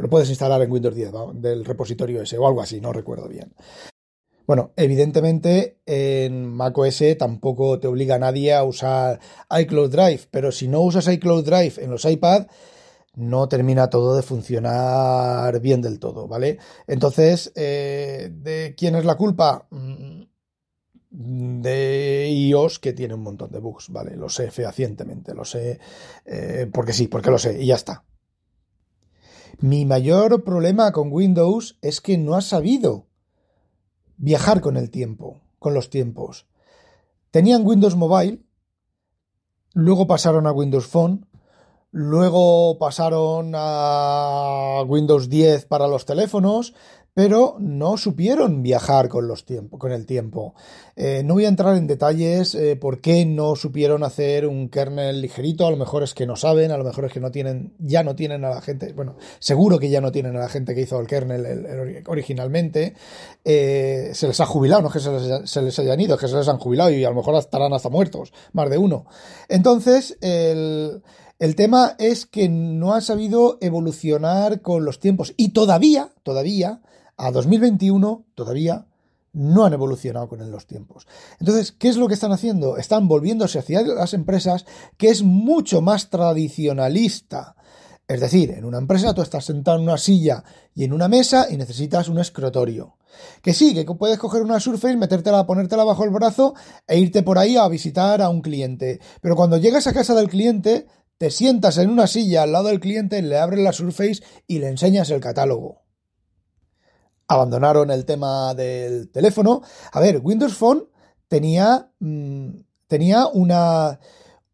Lo 0.00 0.10
puedes 0.10 0.28
instalar 0.30 0.60
en 0.62 0.72
Windows 0.72 0.96
10, 0.96 1.12
del 1.34 1.64
repositorio 1.64 2.20
ese, 2.20 2.36
o 2.36 2.48
algo 2.48 2.60
así, 2.60 2.80
no 2.80 2.92
recuerdo 2.92 3.28
bien. 3.28 3.54
Bueno, 4.48 4.72
evidentemente 4.76 5.78
en 5.86 6.44
macOS 6.44 7.16
tampoco 7.16 7.78
te 7.78 7.86
obliga 7.86 8.16
a 8.16 8.18
nadie 8.18 8.52
a 8.52 8.64
usar 8.64 9.20
iCloud 9.60 9.90
Drive, 9.90 10.22
pero 10.32 10.50
si 10.50 10.66
no 10.66 10.80
usas 10.80 11.06
iCloud 11.06 11.44
Drive 11.44 11.74
en 11.78 11.90
los 11.90 12.04
iPad, 12.04 12.48
no 13.16 13.48
termina 13.48 13.90
todo 13.90 14.16
de 14.16 14.22
funcionar 14.22 15.60
bien 15.60 15.80
del 15.82 15.98
todo, 15.98 16.26
¿vale? 16.26 16.58
Entonces, 16.86 17.52
eh, 17.54 18.30
¿de 18.32 18.74
quién 18.76 18.96
es 18.96 19.04
la 19.04 19.16
culpa? 19.16 19.66
Mm, 19.70 20.24
de 21.10 22.28
iOS 22.28 22.80
que 22.80 22.92
tiene 22.92 23.14
un 23.14 23.22
montón 23.22 23.52
de 23.52 23.60
bugs, 23.60 23.88
¿vale? 23.90 24.16
Lo 24.16 24.28
sé 24.28 24.50
fehacientemente, 24.50 25.32
lo 25.32 25.44
sé 25.44 25.78
eh, 26.24 26.68
porque 26.72 26.92
sí, 26.92 27.06
porque 27.06 27.30
lo 27.30 27.38
sé, 27.38 27.62
y 27.62 27.66
ya 27.66 27.76
está. 27.76 28.04
Mi 29.60 29.84
mayor 29.84 30.42
problema 30.42 30.90
con 30.90 31.12
Windows 31.12 31.78
es 31.82 32.00
que 32.00 32.18
no 32.18 32.34
ha 32.34 32.40
sabido 32.40 33.06
viajar 34.16 34.60
con 34.60 34.76
el 34.76 34.90
tiempo, 34.90 35.40
con 35.60 35.72
los 35.72 35.88
tiempos. 35.88 36.46
Tenían 37.30 37.64
Windows 37.64 37.94
Mobile, 37.94 38.42
luego 39.72 40.08
pasaron 40.08 40.48
a 40.48 40.52
Windows 40.52 40.86
Phone, 40.86 41.26
luego 41.94 42.76
pasaron 42.76 43.52
a 43.54 44.82
Windows 44.84 45.28
10 45.28 45.66
para 45.66 45.86
los 45.86 46.04
teléfonos, 46.04 46.74
pero 47.14 47.54
no 47.60 47.96
supieron 47.96 48.64
viajar 48.64 49.08
con, 49.08 49.28
los 49.28 49.44
con 49.78 49.92
el 49.92 50.04
tiempo. 50.04 50.54
Eh, 50.96 51.22
no 51.24 51.34
voy 51.34 51.44
a 51.44 51.48
entrar 51.48 51.76
en 51.76 51.86
detalles 51.86 52.56
eh, 52.56 52.74
por 52.74 53.00
qué 53.00 53.24
no 53.24 53.54
supieron 53.54 54.02
hacer 54.02 54.48
un 54.48 54.70
kernel 54.70 55.20
ligerito, 55.20 55.68
a 55.68 55.70
lo 55.70 55.76
mejor 55.76 56.02
es 56.02 56.14
que 56.14 56.26
no 56.26 56.34
saben, 56.34 56.72
a 56.72 56.76
lo 56.76 56.82
mejor 56.82 57.04
es 57.04 57.12
que 57.12 57.20
no 57.20 57.30
tienen, 57.30 57.74
ya 57.78 58.02
no 58.02 58.16
tienen 58.16 58.44
a 58.44 58.50
la 58.50 58.60
gente, 58.60 58.92
bueno, 58.92 59.14
seguro 59.38 59.78
que 59.78 59.88
ya 59.88 60.00
no 60.00 60.10
tienen 60.10 60.34
a 60.34 60.40
la 60.40 60.48
gente 60.48 60.74
que 60.74 60.80
hizo 60.80 60.98
el 60.98 61.06
kernel 61.06 62.02
originalmente, 62.08 62.94
eh, 63.44 64.10
se 64.14 64.26
les 64.26 64.40
ha 64.40 64.46
jubilado, 64.46 64.82
no 64.82 64.88
es 64.88 64.94
que 64.94 65.00
se 65.00 65.12
les, 65.12 65.48
se 65.48 65.62
les, 65.62 65.78
hayan 65.78 66.00
ido, 66.00 66.16
es 66.16 66.20
que 66.20 66.26
se 66.26 66.36
les 66.36 66.48
han 66.48 66.58
jubilado 66.58 66.90
y 66.90 67.04
a 67.04 67.10
lo 67.10 67.14
mejor 67.14 67.36
estarán 67.36 67.72
hasta 67.72 67.88
muertos, 67.88 68.32
más 68.52 68.68
de 68.68 68.78
uno. 68.78 69.06
Entonces, 69.48 70.18
el... 70.20 71.00
El 71.44 71.56
tema 71.56 71.94
es 71.98 72.24
que 72.24 72.48
no 72.48 72.94
ha 72.94 73.02
sabido 73.02 73.58
evolucionar 73.60 74.62
con 74.62 74.86
los 74.86 74.98
tiempos 74.98 75.34
y 75.36 75.50
todavía, 75.50 76.08
todavía, 76.22 76.80
a 77.18 77.30
2021 77.32 78.24
todavía 78.34 78.86
no 79.34 79.66
han 79.66 79.74
evolucionado 79.74 80.26
con 80.26 80.50
los 80.50 80.66
tiempos. 80.66 81.06
Entonces, 81.38 81.72
¿qué 81.72 81.90
es 81.90 81.98
lo 81.98 82.08
que 82.08 82.14
están 82.14 82.32
haciendo? 82.32 82.78
Están 82.78 83.08
volviéndose 83.08 83.58
hacia 83.58 83.82
las 83.82 84.14
empresas 84.14 84.64
que 84.96 85.10
es 85.10 85.22
mucho 85.22 85.82
más 85.82 86.08
tradicionalista. 86.08 87.56
Es 88.08 88.22
decir, 88.22 88.52
en 88.52 88.64
una 88.64 88.78
empresa 88.78 89.12
tú 89.12 89.20
estás 89.20 89.44
sentado 89.44 89.76
en 89.76 89.82
una 89.82 89.98
silla 89.98 90.44
y 90.74 90.84
en 90.84 90.94
una 90.94 91.08
mesa 91.08 91.48
y 91.50 91.58
necesitas 91.58 92.08
un 92.08 92.20
escritorio. 92.20 92.96
Que 93.42 93.52
sí, 93.52 93.74
que 93.74 93.84
puedes 93.84 94.18
coger 94.18 94.40
una 94.40 94.60
Surface, 94.60 94.96
metértela, 94.96 95.46
ponértela 95.46 95.84
bajo 95.84 96.04
el 96.04 96.10
brazo 96.10 96.54
e 96.86 96.98
irte 96.98 97.22
por 97.22 97.36
ahí 97.36 97.58
a 97.58 97.68
visitar 97.68 98.22
a 98.22 98.30
un 98.30 98.40
cliente. 98.40 98.98
Pero 99.20 99.36
cuando 99.36 99.58
llegas 99.58 99.86
a 99.86 99.92
casa 99.92 100.14
del 100.14 100.30
cliente, 100.30 100.86
te 101.18 101.30
sientas 101.30 101.78
en 101.78 101.90
una 101.90 102.06
silla 102.06 102.42
al 102.42 102.52
lado 102.52 102.68
del 102.68 102.80
cliente, 102.80 103.22
le 103.22 103.38
abres 103.38 103.60
la 103.60 103.72
Surface 103.72 104.22
y 104.46 104.58
le 104.58 104.68
enseñas 104.68 105.10
el 105.10 105.20
catálogo 105.20 105.84
abandonaron 107.28 107.90
el 107.90 108.04
tema 108.04 108.54
del 108.54 109.10
teléfono. 109.10 109.62
A 109.92 110.00
ver, 110.00 110.20
Windows 110.22 110.54
Phone 110.54 110.84
tenía, 111.28 111.90
mm, 111.98 112.48
tenía 112.86 113.26
una, 113.26 114.00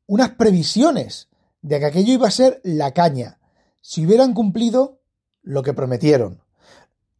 unas 0.06 0.30
previsiones 0.30 1.28
de 1.62 1.78
que 1.78 1.86
aquello 1.86 2.12
iba 2.12 2.28
a 2.28 2.32
ser 2.32 2.60
la 2.64 2.92
caña, 2.92 3.38
si 3.80 4.06
hubieran 4.06 4.34
cumplido 4.34 5.00
lo 5.42 5.62
que 5.62 5.74
prometieron. 5.74 6.42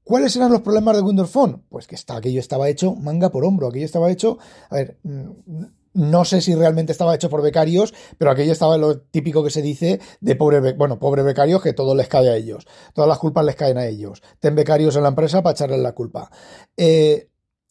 ¿Cuáles 0.03 0.35
eran 0.35 0.50
los 0.50 0.62
problemas 0.62 0.96
de 0.96 1.03
Windows 1.03 1.31
Phone? 1.31 1.62
Pues 1.68 1.87
que 1.87 1.96
aquello 2.09 2.40
estaba 2.40 2.68
hecho 2.68 2.94
manga 2.94 3.31
por 3.31 3.44
hombro, 3.44 3.68
aquello 3.68 3.85
estaba 3.85 4.11
hecho, 4.11 4.38
a 4.68 4.74
ver, 4.74 4.98
mm, 5.03 5.64
no 5.92 6.24
sé 6.24 6.40
si 6.40 6.55
realmente 6.55 6.92
estaba 6.92 7.14
hecho 7.14 7.31
por 7.31 7.42
becarios, 7.42 7.92
pero 8.18 8.31
aquello 8.31 8.53
estaba 8.53 8.76
lo 8.76 9.00
típico 9.00 9.42
que 9.42 9.50
se 9.50 9.62
dice 9.62 10.00
de 10.20 10.37
pobre, 10.37 10.72
bueno, 10.72 10.98
pobre 10.98 11.22
becarios 11.22 11.62
que 11.62 11.72
todo 11.72 11.94
les 11.94 12.09
cae 12.09 12.29
a 12.29 12.37
ellos. 12.37 12.66
Todas 12.94 13.09
las 13.09 13.18
culpas 13.18 13.44
les 13.44 13.57
caen 13.57 13.79
a 13.79 13.87
ellos. 13.87 14.22
Ten 14.38 14.55
becarios 14.55 14.96
en 14.96 15.03
la 15.03 15.09
empresa 15.09 15.42
para 15.42 15.53
echarles 15.53 15.81
la 15.81 15.92
culpa. 15.92 16.31
Eh, 16.76 17.29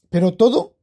pero 0.09 0.35
todo 0.35 0.75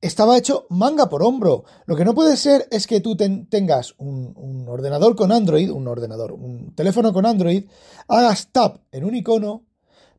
estaba 0.00 0.36
hecho 0.36 0.66
manga 0.70 1.08
por 1.08 1.22
hombro. 1.22 1.64
Lo 1.86 1.96
que 1.96 2.04
no 2.04 2.14
puede 2.14 2.36
ser 2.36 2.66
es 2.70 2.86
que 2.86 3.00
tú 3.00 3.16
tengas 3.16 3.94
un, 3.98 4.32
un, 4.36 4.68
ordenador 4.68 5.16
con 5.16 5.32
Android, 5.32 5.70
un 5.70 5.86
ordenador, 5.86 6.32
un 6.32 6.74
teléfono 6.74 7.12
con 7.12 7.26
Android, 7.26 7.64
hagas 8.08 8.48
tap 8.52 8.78
en 8.92 9.04
un 9.04 9.14
icono, 9.14 9.64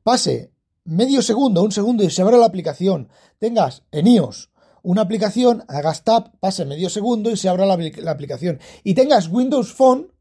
pase 0.03 0.51
medio 0.85 1.21
segundo, 1.21 1.63
un 1.63 1.71
segundo 1.71 2.03
y 2.03 2.09
se 2.09 2.21
abra 2.21 2.37
la 2.37 2.45
aplicación, 2.45 3.09
tengas 3.37 3.83
en 3.91 4.07
iOS 4.07 4.49
una 4.83 5.01
aplicación, 5.01 5.63
hagas 5.67 6.03
tap, 6.03 6.35
pase 6.39 6.65
medio 6.65 6.89
segundo 6.89 7.29
y 7.31 7.37
se 7.37 7.49
abra 7.49 7.65
la, 7.65 7.73
aplicación. 8.11 8.59
Y 8.83 8.93
tengas 8.93 9.27
Windows 9.29 9.73
Phone, 9.73 10.11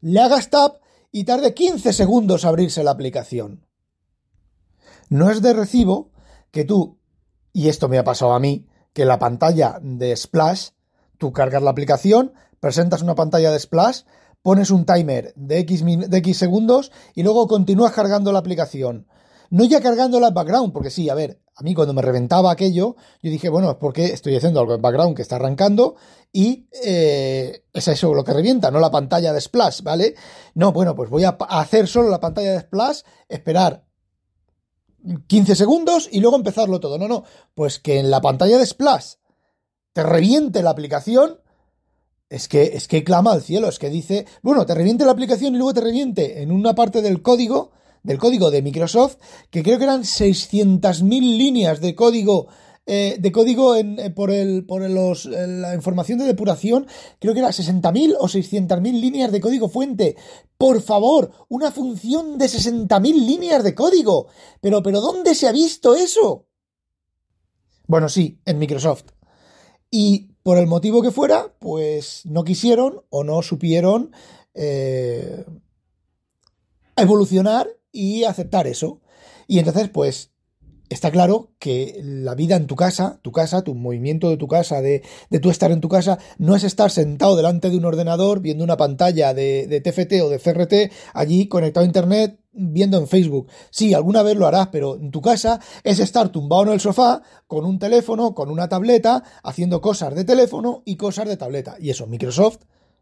le 0.00 0.20
hagas 0.20 0.50
tap 0.50 0.76
y 1.10 1.24
tarde 1.24 1.54
15 1.54 1.92
segundos 1.92 2.44
abrirse 2.44 2.84
la 2.84 2.90
aplicación. 2.90 3.66
No 5.08 5.30
es 5.30 5.42
de 5.42 5.52
recibo 5.52 6.10
que 6.50 6.64
tú, 6.64 6.98
y 7.52 7.68
esto 7.68 7.88
me 7.88 7.98
ha 7.98 8.04
pasado 8.04 8.32
a 8.32 8.40
mí, 8.40 8.66
que 8.92 9.04
la 9.04 9.18
pantalla 9.18 9.78
de 9.82 10.16
Splash, 10.16 10.70
tú 11.18 11.32
cargas 11.32 11.62
la 11.62 11.70
aplicación, 11.70 12.32
presentas 12.60 13.02
una 13.02 13.14
pantalla 13.14 13.50
de 13.50 13.58
Splash, 13.58 14.02
pones 14.42 14.70
un 14.70 14.84
timer 14.84 15.32
de 15.36 15.58
X, 15.60 15.84
de 15.84 16.18
X 16.18 16.36
segundos 16.36 16.92
y 17.14 17.22
luego 17.22 17.48
continúas 17.48 17.92
cargando 17.92 18.30
la 18.30 18.38
aplicación. 18.38 19.06
No 19.54 19.62
ya 19.62 19.80
cargándola 19.80 20.26
en 20.28 20.34
background, 20.34 20.72
porque 20.72 20.90
sí, 20.90 21.08
a 21.08 21.14
ver, 21.14 21.40
a 21.54 21.62
mí 21.62 21.74
cuando 21.74 21.94
me 21.94 22.02
reventaba 22.02 22.50
aquello, 22.50 22.96
yo 23.22 23.30
dije, 23.30 23.48
bueno, 23.48 23.70
es 23.70 23.76
porque 23.76 24.06
estoy 24.06 24.34
haciendo 24.34 24.58
algo 24.58 24.74
en 24.74 24.82
background 24.82 25.14
que 25.14 25.22
está 25.22 25.36
arrancando 25.36 25.94
y 26.32 26.66
eh, 26.84 27.62
es 27.72 27.86
eso 27.86 28.12
lo 28.14 28.24
que 28.24 28.32
revienta, 28.32 28.72
no 28.72 28.80
la 28.80 28.90
pantalla 28.90 29.32
de 29.32 29.40
splash, 29.40 29.82
¿vale? 29.82 30.16
No, 30.54 30.72
bueno, 30.72 30.96
pues 30.96 31.08
voy 31.08 31.22
a 31.22 31.36
hacer 31.38 31.86
solo 31.86 32.08
la 32.08 32.18
pantalla 32.18 32.50
de 32.50 32.60
splash, 32.62 33.02
esperar 33.28 33.84
15 35.28 35.54
segundos 35.54 36.08
y 36.10 36.18
luego 36.18 36.34
empezarlo 36.34 36.80
todo. 36.80 36.98
No, 36.98 37.06
no, 37.06 37.22
pues 37.54 37.78
que 37.78 38.00
en 38.00 38.10
la 38.10 38.20
pantalla 38.20 38.58
de 38.58 38.66
splash 38.66 39.14
te 39.92 40.02
reviente 40.02 40.64
la 40.64 40.70
aplicación. 40.70 41.38
Es 42.28 42.48
que, 42.48 42.72
es 42.74 42.88
que 42.88 43.04
clama 43.04 43.30
al 43.30 43.42
cielo, 43.42 43.68
es 43.68 43.78
que 43.78 43.88
dice, 43.88 44.26
bueno, 44.42 44.66
te 44.66 44.74
reviente 44.74 45.04
la 45.04 45.12
aplicación 45.12 45.54
y 45.54 45.58
luego 45.58 45.74
te 45.74 45.82
reviente 45.82 46.42
en 46.42 46.50
una 46.50 46.74
parte 46.74 47.02
del 47.02 47.22
código 47.22 47.70
del 48.04 48.18
código 48.18 48.52
de 48.52 48.62
Microsoft, 48.62 49.16
que 49.50 49.64
creo 49.64 49.78
que 49.78 49.84
eran 49.84 50.02
600.000 50.02 51.02
líneas 51.36 51.80
de 51.80 51.96
código 51.96 52.48
eh, 52.86 53.16
de 53.18 53.32
código 53.32 53.76
en, 53.76 53.98
eh, 53.98 54.10
por, 54.10 54.30
el, 54.30 54.66
por 54.66 54.88
los, 54.90 55.24
eh, 55.24 55.46
la 55.46 55.74
información 55.74 56.18
de 56.18 56.26
depuración, 56.26 56.86
creo 57.18 57.32
que 57.32 57.40
era 57.40 57.48
60.000 57.48 58.16
o 58.18 58.28
600.000 58.28 59.00
líneas 59.00 59.32
de 59.32 59.40
código 59.40 59.70
fuente. 59.70 60.16
Por 60.58 60.82
favor, 60.82 61.30
una 61.48 61.70
función 61.70 62.36
de 62.36 62.44
60.000 62.44 63.26
líneas 63.26 63.64
de 63.64 63.74
código. 63.74 64.26
Pero, 64.60 64.82
pero, 64.82 65.00
¿dónde 65.00 65.34
se 65.34 65.48
ha 65.48 65.52
visto 65.52 65.94
eso? 65.94 66.46
Bueno, 67.86 68.10
sí, 68.10 68.38
en 68.44 68.58
Microsoft. 68.58 69.12
Y 69.90 70.32
por 70.42 70.58
el 70.58 70.66
motivo 70.66 71.00
que 71.00 71.10
fuera, 71.10 71.54
pues 71.58 72.26
no 72.26 72.44
quisieron 72.44 73.02
o 73.08 73.24
no 73.24 73.40
supieron 73.40 74.12
evolucionar 76.96 77.68
y 77.94 78.24
aceptar 78.24 78.66
eso. 78.66 79.00
Y 79.46 79.58
entonces, 79.60 79.88
pues, 79.88 80.32
está 80.90 81.10
claro 81.10 81.52
que 81.58 82.00
la 82.02 82.34
vida 82.34 82.56
en 82.56 82.66
tu 82.66 82.76
casa, 82.76 83.18
tu 83.22 83.32
casa, 83.32 83.62
tu 83.62 83.74
movimiento 83.74 84.28
de 84.28 84.36
tu 84.36 84.48
casa, 84.48 84.82
de, 84.82 85.02
de 85.30 85.40
tú 85.40 85.50
estar 85.50 85.70
en 85.72 85.80
tu 85.80 85.88
casa, 85.88 86.18
no 86.38 86.54
es 86.54 86.64
estar 86.64 86.90
sentado 86.90 87.36
delante 87.36 87.70
de 87.70 87.76
un 87.76 87.84
ordenador 87.84 88.40
viendo 88.40 88.64
una 88.64 88.76
pantalla 88.76 89.32
de, 89.32 89.66
de 89.66 89.80
TFT 89.80 90.22
o 90.22 90.28
de 90.28 90.38
CRT 90.38 90.92
allí 91.14 91.48
conectado 91.48 91.84
a 91.84 91.86
Internet 91.86 92.38
viendo 92.52 92.98
en 92.98 93.08
Facebook. 93.08 93.48
Sí, 93.70 93.94
alguna 93.94 94.22
vez 94.22 94.36
lo 94.36 94.46
harás, 94.46 94.68
pero 94.68 94.96
en 94.96 95.10
tu 95.10 95.20
casa 95.20 95.60
es 95.82 95.98
estar 95.98 96.28
tumbado 96.30 96.64
en 96.64 96.72
el 96.72 96.80
sofá 96.80 97.22
con 97.46 97.64
un 97.64 97.78
teléfono, 97.78 98.34
con 98.34 98.50
una 98.50 98.68
tableta, 98.68 99.24
haciendo 99.42 99.80
cosas 99.80 100.14
de 100.14 100.24
teléfono 100.24 100.82
y 100.84 100.96
cosas 100.96 101.28
de 101.28 101.36
tableta. 101.36 101.76
Y 101.80 101.90
eso 101.90 102.06
Microsoft 102.06 102.58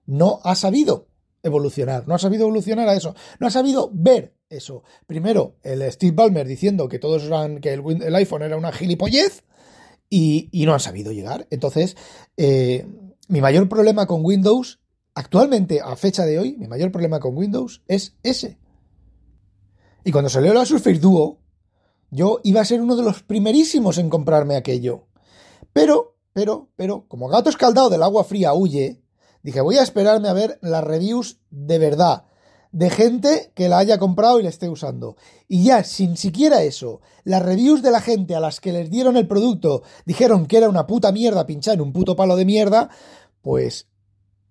no 0.07 0.40
ha 0.44 0.55
sabido 0.55 1.09
evolucionar, 1.42 2.07
no 2.07 2.14
ha 2.14 2.18
sabido 2.18 2.44
evolucionar 2.44 2.88
a 2.88 2.94
eso, 2.94 3.14
no 3.40 3.46
ha 3.46 3.50
sabido 3.50 3.90
ver 3.92 4.35
eso. 4.48 4.83
Primero, 5.07 5.57
el 5.62 5.90
Steve 5.90 6.12
Ballmer 6.14 6.46
diciendo 6.46 6.88
que 6.88 6.98
todos 6.98 7.24
eran, 7.24 7.61
que 7.61 7.72
el, 7.72 8.14
iPhone 8.14 8.42
era 8.42 8.57
una 8.57 8.72
gilipollez 8.72 9.44
y, 10.09 10.50
no 10.66 10.74
han 10.74 10.81
sabido 10.81 11.12
llegar. 11.12 11.46
Entonces, 11.50 11.96
eh, 12.37 12.87
mi 13.28 13.40
mayor 13.40 13.68
problema 13.68 14.07
con 14.07 14.24
Windows, 14.24 14.81
actualmente, 15.14 15.81
a 15.81 15.96
fecha 15.96 16.24
de 16.24 16.38
hoy, 16.38 16.57
mi 16.57 16.68
mayor 16.68 16.92
problema 16.92 17.18
con 17.18 17.37
Windows 17.37 17.83
es 17.88 18.16
ese. 18.22 18.59
Y 20.05 20.12
cuando 20.12 20.28
salió 20.28 20.52
la 20.52 20.66
Surface 20.66 20.98
Duo, 20.98 21.38
yo 22.11 22.40
iba 22.44 22.61
a 22.61 22.64
ser 22.64 22.81
uno 22.81 22.96
de 22.96 23.02
los 23.02 23.22
primerísimos 23.22 23.98
en 23.98 24.11
comprarme 24.11 24.57
aquello. 24.57 25.07
Pero, 25.72 26.16
pero, 26.33 26.68
pero, 26.76 27.07
como 27.09 27.28
gato 27.28 27.48
escaldado 27.48 27.88
del 27.88 28.02
agua 28.02 28.24
fría 28.24 28.52
huye, 28.52 29.02
dije, 29.42 29.61
voy 29.61 29.76
a 29.78 29.83
esperarme 29.83 30.28
a 30.28 30.33
ver 30.33 30.59
las 30.62 30.85
reviews 30.85 31.38
de 31.50 31.78
verdad 31.78 32.24
de 32.72 32.88
gente 32.88 33.52
que 33.55 33.68
la 33.68 33.78
haya 33.78 33.98
comprado 33.98 34.40
y 34.40 34.42
la 34.42 34.48
esté 34.48 34.68
usando. 34.68 35.16
Y 35.46 35.64
ya, 35.64 35.85
sin 35.85 36.16
siquiera 36.16 36.62
eso, 36.62 37.00
las 37.22 37.42
reviews 37.42 37.83
de 37.83 37.90
la 37.90 38.00
gente 38.00 38.35
a 38.35 38.40
las 38.40 38.61
que 38.61 38.72
les 38.72 38.90
dieron 38.90 39.16
el 39.16 39.28
producto 39.28 39.83
dijeron 40.07 40.46
que 40.46 40.57
era 40.57 40.68
una 40.68 40.87
puta 40.87 41.12
mierda 41.12 41.46
pinchar 41.46 41.74
en 41.74 41.83
un 41.83 41.92
puto 41.92 42.16
palo 42.16 42.35
de 42.35 42.46
mierda, 42.46 42.88
pues 43.42 43.88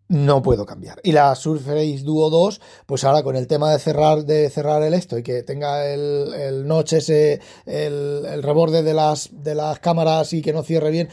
no 0.08 0.42
puedo 0.42 0.66
cambiar. 0.66 1.00
Y 1.04 1.14
la 1.14 1.34
Surface 1.36 2.04
Duo 2.04 2.30
2, 2.30 2.62
pues 2.86 3.04
ahora 3.04 3.24
con 3.24 3.36
el 3.36 3.48
tema 3.48 3.72
de 3.72 3.80
cerrar, 3.80 4.24
de 4.26 4.50
cerrar 4.50 4.84
el 4.84 4.94
esto 4.94 5.18
y 5.18 5.24
que 5.24 5.42
tenga 5.42 5.88
el, 5.88 6.34
el 6.34 6.68
notch 6.68 6.94
ese, 6.94 7.40
el, 7.66 8.26
el 8.26 8.44
reborde 8.44 8.84
de 8.84 8.94
las, 8.94 9.30
de 9.32 9.56
las 9.56 9.80
cámaras 9.80 10.34
y 10.34 10.42
que 10.42 10.54
no 10.54 10.64
cierre 10.64 10.92
bien, 10.92 11.10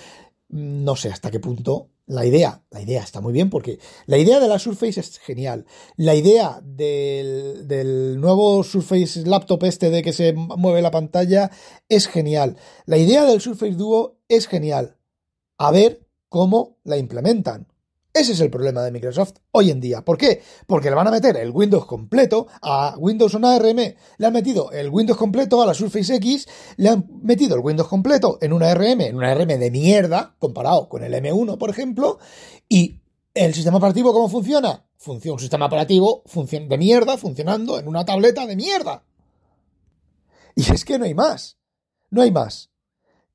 no 0.49 0.95
sé 0.97 1.11
hasta 1.11 1.31
qué 1.31 1.41
punto 1.41 1.89
la 2.09 2.25
idea, 2.25 2.63
la 2.71 2.81
idea 2.81 3.03
está 3.03 3.21
muy 3.21 3.33
bien 3.33 3.51
porque 3.51 3.79
la 4.07 4.17
idea 4.17 4.41
de 4.41 4.49
la 4.49 4.59
Surface 4.59 4.99
es 4.99 5.19
genial. 5.19 5.67
La 5.97 6.15
idea 6.15 6.61
del, 6.65 7.69
del, 7.69 8.19
nuevo 8.21 8.65
Surface 8.65 9.27
Laptop 9.27 9.63
este 9.65 9.91
de 9.91 10.03
que 10.03 10.15
se 10.15 10.33
mueve 10.33 10.83
la 10.83 10.91
pantalla 10.91 11.51
es 11.89 12.09
genial. 12.09 12.57
La 12.87 12.97
idea 12.97 13.25
del 13.25 13.43
Surface 13.43 13.75
Duo 13.75 14.17
es 14.27 14.49
genial. 14.49 14.97
A 15.59 15.71
ver 15.71 16.07
cómo 16.29 16.79
la 16.83 16.97
implementan. 16.97 17.68
Ese 18.19 18.33
es 18.33 18.41
el 18.41 18.51
problema 18.51 18.83
de 18.83 18.91
Microsoft 18.91 19.35
hoy 19.53 19.71
en 19.71 19.79
día. 19.79 20.05
¿Por 20.05 20.19
qué? 20.19 20.43
Porque 20.67 20.91
le 20.91 20.97
van 20.97 21.07
a 21.07 21.13
meter 21.13 21.37
el 21.37 21.53
Windows 21.53 21.87
completo 21.87 22.49
a 22.63 22.97
Windows 22.99 23.33
on 23.37 23.45
ARM, 23.45 23.77
le 23.77 24.27
han 24.27 24.33
metido 24.33 24.73
el 24.73 24.89
Windows 24.89 25.17
completo 25.17 25.63
a 25.63 25.67
la 25.67 25.73
Surface 25.73 26.17
X, 26.17 26.49
le 26.79 26.89
han 26.89 27.07
metido 27.23 27.55
el 27.55 27.61
Windows 27.63 27.89
completo 27.89 28.37
en 28.41 28.53
una 28.53 28.73
ARM, 28.73 29.03
en 29.03 29.15
una 29.15 29.31
ARM 29.31 29.47
de 29.47 29.71
mierda, 29.71 30.35
comparado 30.41 30.89
con 30.89 31.05
el 31.05 31.15
M1, 31.15 31.59
por 31.59 31.71
ejemplo, 31.71 32.19
y 32.69 32.99
el 33.35 33.55
sistema 33.55 33.77
operativo, 33.77 34.13
¿cómo 34.13 34.29
funciona? 34.29 34.85
Funciona 34.97 35.35
un 35.35 35.41
sistema 35.41 35.67
operativo 35.67 36.25
de 36.25 36.77
mierda 36.77 37.19
funcionando 37.19 37.79
en 37.79 37.87
una 37.87 38.05
tableta 38.05 38.49
de 38.49 38.57
mierda. 38.57 39.05
Y 40.57 40.73
es 40.73 40.85
que 40.85 40.99
no 40.99 41.05
hay 41.05 41.15
más. 41.15 41.57
No 42.11 42.23
hay 42.23 42.33
más. 42.33 42.71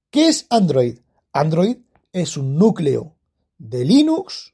¿Qué 0.10 0.28
es 0.28 0.46
Android? 0.50 1.00
Android 1.32 1.78
es 2.12 2.36
un 2.36 2.58
núcleo 2.58 3.16
de 3.58 3.86
Linux 3.86 4.54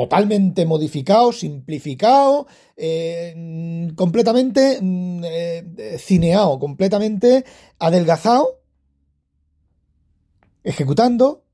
totalmente 0.00 0.64
modificado, 0.64 1.30
simplificado, 1.30 2.46
eh, 2.74 3.92
completamente 3.96 4.78
mm, 4.80 5.20
eh, 5.24 5.96
cineado, 5.98 6.58
completamente 6.58 7.44
adelgazado, 7.78 8.62
ejecutando 10.64 11.44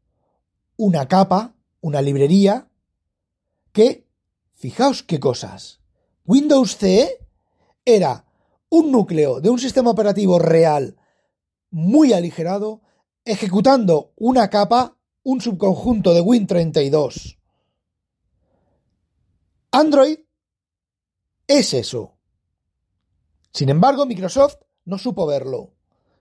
una 0.76 1.08
capa, 1.08 1.56
una 1.80 2.00
librería 2.02 2.68
que, 3.72 4.06
fijaos 4.54 5.02
qué 5.02 5.18
cosas, 5.18 5.80
Windows 6.24 6.76
CE 6.76 7.18
era 7.84 8.26
un 8.68 8.92
núcleo 8.92 9.40
de 9.40 9.50
un 9.50 9.58
sistema 9.58 9.90
operativo 9.90 10.38
real 10.38 10.94
muy 11.72 12.12
aligerado, 12.12 12.80
ejecutando 13.24 14.12
una 14.14 14.50
capa, 14.50 14.96
un 15.24 15.40
subconjunto 15.40 16.14
de 16.14 16.22
Win32 16.22 17.35
Android 19.78 20.20
es 21.46 21.74
eso. 21.74 22.16
Sin 23.52 23.68
embargo, 23.68 24.06
Microsoft 24.06 24.56
no 24.86 24.96
supo 24.96 25.26
verlo. 25.26 25.74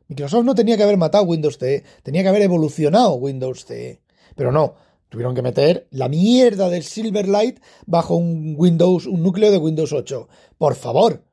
Microsoft 0.09 0.43
no 0.43 0.55
tenía 0.55 0.75
que 0.75 0.83
haber 0.83 0.97
matado 0.97 1.23
Windows 1.23 1.57
CE, 1.57 1.85
tenía 2.03 2.21
que 2.21 2.27
haber 2.27 2.41
evolucionado 2.41 3.13
Windows 3.13 3.63
CE. 3.63 4.01
Pero 4.35 4.51
no, 4.51 4.75
tuvieron 5.07 5.33
que 5.35 5.41
meter 5.41 5.87
la 5.91 6.09
mierda 6.09 6.69
del 6.69 6.83
Silverlight 6.83 7.61
bajo 7.85 8.17
un 8.17 8.55
Windows, 8.57 9.05
un 9.05 9.23
núcleo 9.23 9.49
de 9.51 9.57
Windows 9.57 9.93
8. 9.93 10.27
Por 10.57 10.75
favor, 10.75 11.23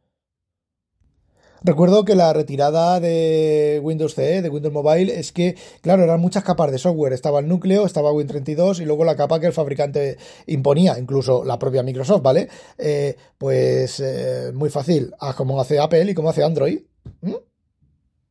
Recuerdo 1.65 2.05
que 2.05 2.17
la 2.17 2.33
retirada 2.33 2.99
de 2.99 3.81
Windows 3.83 4.15
CE, 4.15 4.43
de 4.43 4.49
Windows 4.49 4.75
Mobile, 4.75 5.19
es 5.19 5.31
que, 5.31 5.57
claro, 5.81 6.03
eran 6.03 6.21
muchas 6.21 6.43
capas 6.43 6.73
de 6.73 6.79
software. 6.79 7.13
Estaba 7.13 7.39
el 7.39 7.49
núcleo, 7.49 7.87
estaba 7.87 8.11
Win32 8.11 8.81
y 8.81 8.85
luego 8.85 9.05
la 9.05 9.15
capa 9.15 9.39
que 9.39 9.47
el 9.47 9.53
fabricante 9.53 10.19
imponía, 10.47 10.99
incluso 10.99 11.45
la 11.45 11.59
propia 11.59 11.85
Microsoft, 11.85 12.23
¿vale? 12.23 12.49
Eh, 12.79 13.17
pues 13.39 14.01
eh, 14.01 14.51
muy 14.53 14.71
fácil, 14.71 15.15
como 15.37 15.61
hace 15.61 15.79
Apple 15.79 16.11
y 16.11 16.15
como 16.15 16.31
hace 16.31 16.43
Android. 16.43 16.81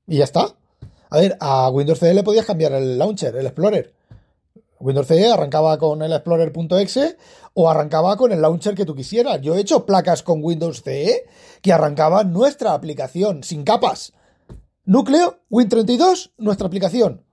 Y 0.08 0.18
ya 0.18 0.26
está. 0.26 0.54
A 1.10 1.18
ver, 1.18 1.38
a 1.40 1.70
Windows 1.70 2.00
CE 2.00 2.14
le 2.14 2.24
podías 2.24 2.46
cambiar 2.46 2.74
el 2.74 2.98
launcher, 2.98 3.36
el 3.36 3.46
Explorer. 3.46 3.94
Windows 4.82 5.08
CE 5.08 5.32
arrancaba 5.32 5.78
con 5.78 6.02
el 6.02 6.12
Explorer.exe 6.12 7.18
o 7.54 7.70
arrancaba 7.70 8.18
con 8.18 8.32
el 8.32 8.42
launcher 8.42 8.76
que 8.76 8.86
tú 8.86 8.96
quisieras. 8.96 9.42
Yo 9.42 9.56
he 9.56 9.62
hecho 9.62 9.86
placas 9.86 10.24
con 10.24 10.44
Windows 10.44 10.82
CE 10.82 11.26
que 11.62 11.72
arrancaban 11.72 12.34
nuestra 12.34 12.74
aplicación 12.74 13.44
sin 13.44 13.64
capas. 13.64 14.14
Núcleo, 14.84 15.40
Win32, 15.50 16.32
nuestra 16.38 16.68
aplicación. 16.68 17.24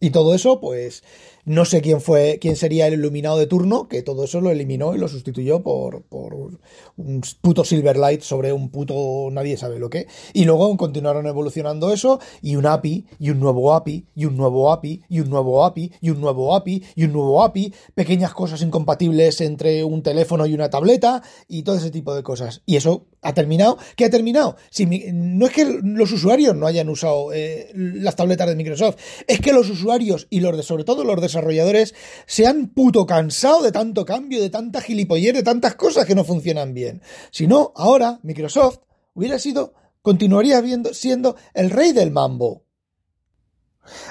Y 0.00 0.10
todo 0.10 0.34
eso, 0.34 0.60
pues, 0.60 1.04
no 1.44 1.64
sé 1.64 1.80
quién 1.80 2.00
fue, 2.00 2.38
quién 2.40 2.56
sería 2.56 2.86
el 2.86 2.94
iluminado 2.94 3.38
de 3.38 3.46
turno, 3.46 3.88
que 3.88 4.02
todo 4.02 4.24
eso 4.24 4.40
lo 4.40 4.50
eliminó 4.50 4.94
y 4.94 4.98
lo 4.98 5.08
sustituyó 5.08 5.62
por, 5.62 6.02
por 6.02 6.34
un 6.34 7.22
puto 7.40 7.64
Silverlight 7.64 8.22
sobre 8.22 8.52
un 8.52 8.70
puto 8.70 9.28
nadie 9.30 9.56
sabe 9.56 9.78
lo 9.78 9.90
que. 9.90 10.06
Y 10.32 10.44
luego 10.44 10.76
continuaron 10.76 11.26
evolucionando 11.26 11.92
eso, 11.92 12.20
y 12.42 12.56
un 12.56 12.66
API, 12.66 13.06
y 13.18 13.30
un 13.30 13.40
nuevo 13.40 13.74
API, 13.74 14.06
y 14.14 14.24
un 14.24 14.36
nuevo 14.36 14.70
API, 14.70 15.02
y 15.08 15.20
un 15.20 15.30
nuevo 15.30 15.64
API, 15.64 15.92
y 16.00 16.10
un 16.10 16.20
nuevo 16.20 16.54
API, 16.54 16.82
y 16.94 17.04
un 17.04 17.12
nuevo 17.12 17.42
API, 17.42 17.74
pequeñas 17.94 18.34
cosas 18.34 18.62
incompatibles 18.62 19.40
entre 19.40 19.84
un 19.84 20.02
teléfono 20.02 20.46
y 20.46 20.54
una 20.54 20.70
tableta, 20.70 21.22
y 21.48 21.62
todo 21.62 21.76
ese 21.76 21.90
tipo 21.90 22.14
de 22.14 22.22
cosas. 22.22 22.62
Y 22.66 22.76
eso 22.76 23.06
ha 23.22 23.34
terminado. 23.34 23.78
¿Qué 23.96 24.06
ha 24.06 24.10
terminado? 24.10 24.56
Si 24.70 24.86
no 24.86 25.46
es 25.46 25.52
que 25.52 25.64
los 25.82 26.12
usuarios 26.12 26.56
no 26.56 26.66
hayan 26.66 26.88
usado 26.88 27.32
eh, 27.32 27.70
las 27.74 28.16
tabletas 28.16 28.48
de 28.48 28.56
Microsoft, 28.56 28.96
es 29.26 29.40
que 29.40 29.52
los 29.52 29.68
usuarios 29.68 30.26
y 30.30 30.40
los 30.40 30.56
de, 30.56 30.62
sobre 30.62 30.84
todo 30.84 31.04
los 31.04 31.20
desarrolladores, 31.32 31.94
se 32.26 32.46
han 32.46 32.68
puto 32.68 33.06
cansado 33.06 33.62
de 33.62 33.72
tanto 33.72 34.04
cambio, 34.04 34.40
de 34.40 34.50
tanta 34.50 34.80
gilipollez, 34.80 35.34
de 35.34 35.42
tantas 35.42 35.74
cosas 35.74 36.06
que 36.06 36.14
no 36.14 36.24
funcionan 36.24 36.74
bien. 36.74 37.02
Si 37.30 37.46
no, 37.46 37.72
ahora 37.76 38.20
Microsoft 38.22 38.80
hubiera 39.14 39.38
sido, 39.38 39.74
continuaría 40.02 40.62
siendo 40.92 41.36
el 41.54 41.70
rey 41.70 41.92
del 41.92 42.10
mambo. 42.10 42.64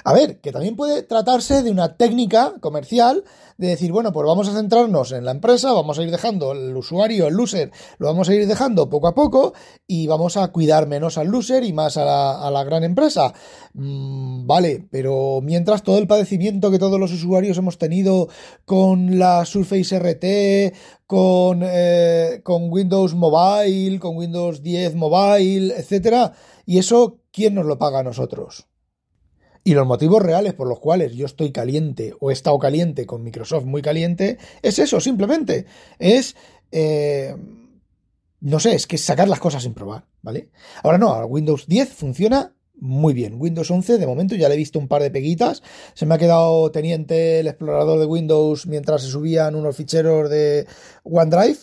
A 0.04 0.14
ver, 0.14 0.40
que 0.40 0.52
también 0.52 0.76
puede 0.76 1.04
tratarse 1.04 1.64
de 1.64 1.72
una 1.72 1.96
técnica 1.96 2.56
comercial 2.60 3.24
de 3.58 3.68
decir, 3.68 3.92
bueno, 3.92 4.14
pues 4.14 4.26
vamos 4.26 4.48
a 4.48 4.54
centrarnos 4.54 5.12
en 5.12 5.26
la 5.26 5.32
empresa, 5.32 5.74
vamos 5.74 6.00
a 6.00 6.04
ir 6.04 6.12
dejando 6.12 6.54
el 6.54 6.76
usuario, 6.76 7.28
el 7.28 7.34
loser, 7.34 7.72
lo 7.98 8.08
vamos 8.08 8.30
a 8.30 8.34
ir 8.34 8.48
dejando 8.48 8.90
poco 8.90 9.08
a 9.08 9.14
poco 9.14 9.54
y 9.86 10.08
vamos 10.08 10.38
a 10.38 10.48
cuidar 10.48 10.88
menos 10.88 11.18
al 11.18 11.28
loser 11.28 11.66
y 11.66 11.74
más 11.74 11.98
a 11.98 12.50
la, 12.50 12.64
gran 12.64 12.84
empresa. 12.86 13.34
Mm, 13.74 14.48
vale, 14.48 14.88
pero 14.90 15.42
mientras 15.42 15.84
todo 15.84 15.98
el 15.98 16.08
padecimiento 16.08 16.72
que 16.72 16.80
todos 16.80 17.00
los 17.00 17.12
usuarios 17.12 17.58
hemos 17.58 17.78
tenido 17.78 18.30
con 18.66 19.20
la 19.20 19.44
Surface 19.46 20.00
RT, 20.00 20.74
con, 21.06 21.62
eh, 21.64 22.40
con 22.44 22.72
Windows 22.72 23.14
Mobile, 23.14 24.00
con 24.00 24.16
Windows 24.16 24.64
10 24.64 24.96
Mobile, 24.96 25.74
etcétera, 25.78 26.34
y 26.66 26.78
eso, 26.78 27.20
¿quién 27.32 27.56
nos 27.56 27.66
lo 27.66 27.78
paga 27.78 28.00
a 28.00 28.04
nosotros? 28.04 28.69
Y 29.64 29.74
los 29.74 29.86
motivos 29.86 30.22
reales 30.22 30.54
por 30.54 30.68
los 30.68 30.80
cuales 30.80 31.14
yo 31.14 31.26
estoy 31.26 31.52
caliente 31.52 32.14
o 32.20 32.30
he 32.30 32.34
estado 32.34 32.58
caliente 32.60 33.06
con 33.06 33.24
Microsoft 33.24 33.66
muy 33.66 33.82
caliente 33.82 34.38
es 34.62 34.80
eso, 34.80 35.00
simplemente. 35.00 35.66
Es... 35.98 36.36
Eh, 36.72 37.36
no 38.42 38.60
sé, 38.60 38.74
es 38.74 38.88
que 38.88 38.98
sacar 38.98 39.28
las 39.28 39.40
cosas 39.40 39.64
sin 39.64 39.74
probar, 39.74 40.06
¿vale? 40.22 40.50
Ahora 40.84 40.98
no, 40.98 41.14
Windows 41.26 41.68
10 41.68 41.90
funciona 41.90 42.54
muy 42.80 43.14
bien. 43.14 43.36
Windows 43.38 43.70
11, 43.70 43.98
de 43.98 44.08
momento 44.08 44.36
ya 44.36 44.48
le 44.48 44.56
he 44.56 44.58
visto 44.58 44.80
un 44.80 44.88
par 44.88 45.02
de 45.02 45.12
peguitas. 45.12 45.62
Se 45.94 46.06
me 46.06 46.16
ha 46.16 46.18
quedado 46.18 46.72
teniente 46.72 47.40
el 47.40 47.48
explorador 47.48 48.00
de 48.00 48.06
Windows 48.06 48.68
mientras 48.68 49.02
se 49.02 49.10
subían 49.10 49.56
unos 49.56 49.76
ficheros 49.76 50.30
de 50.30 50.66
OneDrive. 51.04 51.60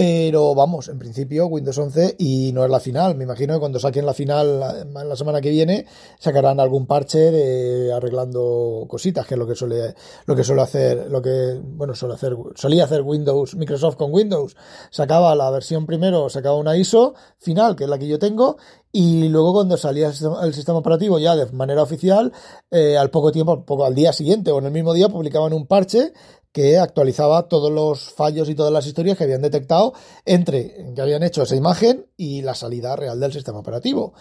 Pero 0.00 0.54
vamos, 0.54 0.88
en 0.88 0.98
principio 0.98 1.46
Windows 1.48 1.76
11 1.76 2.16
y 2.18 2.52
no 2.54 2.64
es 2.64 2.70
la 2.70 2.80
final. 2.80 3.14
Me 3.16 3.24
imagino 3.24 3.52
que 3.52 3.60
cuando 3.60 3.78
saquen 3.78 4.06
la 4.06 4.14
final 4.14 4.58
la, 4.58 5.14
semana 5.14 5.42
que 5.42 5.50
viene 5.50 5.84
sacarán 6.18 6.58
algún 6.58 6.86
parche 6.86 7.30
de 7.30 7.92
arreglando 7.92 8.86
cositas, 8.88 9.26
que 9.26 9.34
es 9.34 9.38
lo 9.38 9.46
que 9.46 9.54
suele 9.54 9.94
lo 10.24 10.34
que 10.34 10.42
suele 10.42 10.62
hacer, 10.62 11.10
lo 11.10 11.20
que 11.20 11.60
bueno, 11.62 11.94
suele 11.94 12.14
hacer 12.14 12.34
solía 12.54 12.84
hacer 12.84 13.02
Windows, 13.02 13.54
Microsoft 13.56 13.96
con 13.96 14.10
Windows. 14.10 14.56
Sacaba 14.88 15.34
la 15.34 15.50
versión 15.50 15.84
primero, 15.84 16.30
sacaba 16.30 16.56
una 16.56 16.78
ISO 16.78 17.12
final, 17.36 17.76
que 17.76 17.84
es 17.84 17.90
la 17.90 17.98
que 17.98 18.08
yo 18.08 18.18
tengo, 18.18 18.56
y 18.92 19.28
luego 19.28 19.52
cuando 19.52 19.76
salía 19.76 20.08
el 20.08 20.54
sistema, 20.54 20.78
operativo 20.78 21.18
ya 21.18 21.36
de 21.36 21.46
manera 21.52 21.82
oficial, 21.82 22.32
eh, 22.70 22.96
al 22.96 23.10
poco 23.10 23.30
tiempo, 23.30 23.64
poco 23.64 23.84
al 23.84 23.94
día 23.94 24.12
siguiente 24.12 24.50
o 24.50 24.58
en 24.58 24.66
el 24.66 24.72
mismo 24.72 24.92
día 24.92 25.08
publicaban 25.08 25.52
un 25.52 25.66
parche 25.66 26.12
que 26.52 26.78
actualizaba 26.78 27.48
todos 27.48 27.70
los 27.70 28.12
fallos 28.12 28.48
y 28.48 28.56
todas 28.56 28.72
las 28.72 28.86
historias 28.86 29.16
que 29.16 29.24
habían 29.24 29.42
detectado 29.42 29.92
entre 30.24 30.92
que 30.94 31.00
habían 31.00 31.22
hecho 31.22 31.42
esa 31.42 31.54
imagen 31.54 32.06
y 32.16 32.42
la 32.42 32.56
salida 32.56 32.96
real 32.96 33.20
del 33.20 33.32
sistema 33.32 33.60
operativo. 33.60 34.14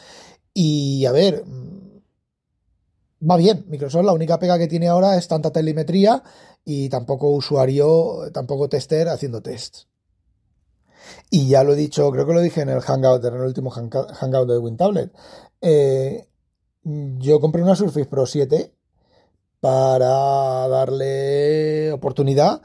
Y 0.54 1.06
a 1.06 1.12
ver, 1.12 1.44
mm, 1.46 2.02
va 3.30 3.38
bien. 3.38 3.66
Microsoft 3.68 4.06
la 4.06 4.14
única 4.14 4.38
pega 4.40 4.60
que 4.60 4.68
tiene 4.68 4.88
ahora 4.88 5.18
es 5.18 5.28
tanta 5.28 5.52
telemetría 5.52 6.22
y 6.64 6.90
tampoco 6.90 7.30
usuario, 7.32 8.30
tampoco 8.32 8.70
tester 8.70 9.10
haciendo 9.10 9.42
tests. 9.42 9.88
Y 11.30 11.48
ya 11.48 11.64
lo 11.64 11.74
he 11.74 11.76
dicho, 11.76 12.10
creo 12.12 12.26
que 12.26 12.34
lo 12.34 12.42
dije 12.42 12.62
en 12.62 12.70
el 12.70 12.82
Hangout, 12.82 13.24
en 13.26 13.34
el 13.36 13.42
último 13.42 13.72
Hangout 13.72 14.48
de 14.48 14.58
WinTablet. 14.58 15.12
Eh, 15.62 16.28
yo 16.84 17.40
compré 17.40 17.62
una 17.62 17.76
Surface 17.76 18.06
Pro 18.06 18.26
7 18.26 18.74
para 19.60 20.68
darle 20.68 21.92
oportunidad 21.92 22.62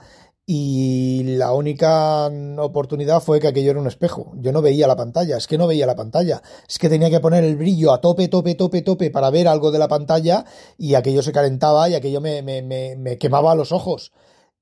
y 0.46 1.22
la 1.38 1.54
única 1.54 2.26
oportunidad 2.58 3.20
fue 3.22 3.40
que 3.40 3.48
aquello 3.48 3.70
era 3.70 3.80
un 3.80 3.86
espejo. 3.86 4.32
Yo 4.36 4.52
no 4.52 4.60
veía 4.60 4.86
la 4.86 4.96
pantalla, 4.96 5.38
es 5.38 5.46
que 5.46 5.56
no 5.56 5.66
veía 5.66 5.86
la 5.86 5.96
pantalla. 5.96 6.42
Es 6.68 6.78
que 6.78 6.90
tenía 6.90 7.08
que 7.08 7.20
poner 7.20 7.44
el 7.44 7.56
brillo 7.56 7.92
a 7.92 8.00
tope, 8.00 8.28
tope, 8.28 8.54
tope, 8.54 8.82
tope 8.82 9.10
para 9.10 9.30
ver 9.30 9.48
algo 9.48 9.70
de 9.70 9.78
la 9.78 9.88
pantalla 9.88 10.44
y 10.76 10.94
aquello 10.94 11.22
se 11.22 11.32
calentaba 11.32 11.88
y 11.88 11.94
aquello 11.94 12.20
me, 12.20 12.42
me, 12.42 12.60
me, 12.60 12.94
me 12.96 13.16
quemaba 13.16 13.54
los 13.54 13.72
ojos. 13.72 14.12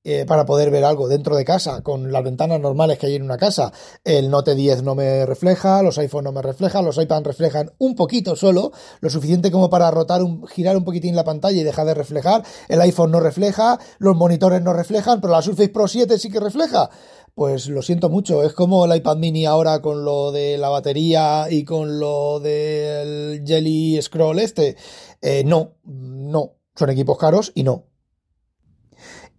Eh, 0.05 0.25
para 0.25 0.45
poder 0.45 0.69
ver 0.69 0.83
algo 0.83 1.07
dentro 1.07 1.37
de 1.37 1.45
casa, 1.45 1.81
con 1.81 2.11
las 2.11 2.21
ventanas 2.25 2.59
normales 2.59 2.97
que 2.97 3.05
hay 3.05 3.15
en 3.15 3.23
una 3.23 3.37
casa. 3.37 3.71
El 4.03 4.29
Note 4.29 4.53
10 4.53 4.83
no 4.83 4.95
me 4.95 5.25
refleja, 5.25 5.81
los 5.81 5.97
iPhone 5.97 6.25
no 6.25 6.33
me 6.33 6.41
reflejan, 6.41 6.83
los 6.83 6.97
iPad 6.97 7.23
reflejan 7.23 7.71
un 7.77 7.95
poquito 7.95 8.35
solo, 8.35 8.73
lo 8.99 9.09
suficiente 9.09 9.49
como 9.49 9.69
para 9.69 9.89
rotar, 9.91 10.21
un, 10.21 10.45
girar 10.45 10.75
un 10.75 10.83
poquitín 10.83 11.15
la 11.15 11.23
pantalla 11.23 11.61
y 11.61 11.63
dejar 11.63 11.85
de 11.85 11.93
reflejar. 11.93 12.43
El 12.67 12.81
iPhone 12.81 13.11
no 13.11 13.21
refleja, 13.21 13.79
los 13.97 14.17
monitores 14.17 14.61
no 14.61 14.73
reflejan, 14.73 15.21
pero 15.21 15.31
la 15.31 15.41
Surface 15.41 15.69
Pro 15.69 15.87
7 15.87 16.19
sí 16.19 16.29
que 16.29 16.41
refleja. 16.41 16.89
Pues 17.33 17.69
lo 17.69 17.81
siento 17.81 18.09
mucho, 18.09 18.43
es 18.43 18.51
como 18.51 18.83
el 18.83 18.97
iPad 18.97 19.15
mini 19.15 19.45
ahora 19.45 19.81
con 19.81 20.03
lo 20.03 20.33
de 20.33 20.57
la 20.57 20.67
batería 20.67 21.47
y 21.49 21.63
con 21.63 22.01
lo 22.01 22.41
del 22.41 23.41
Jelly 23.47 24.01
Scroll 24.01 24.39
este. 24.39 24.75
Eh, 25.21 25.45
no, 25.45 25.75
no, 25.85 26.55
son 26.75 26.89
equipos 26.89 27.17
caros 27.17 27.53
y 27.55 27.63
no, 27.63 27.85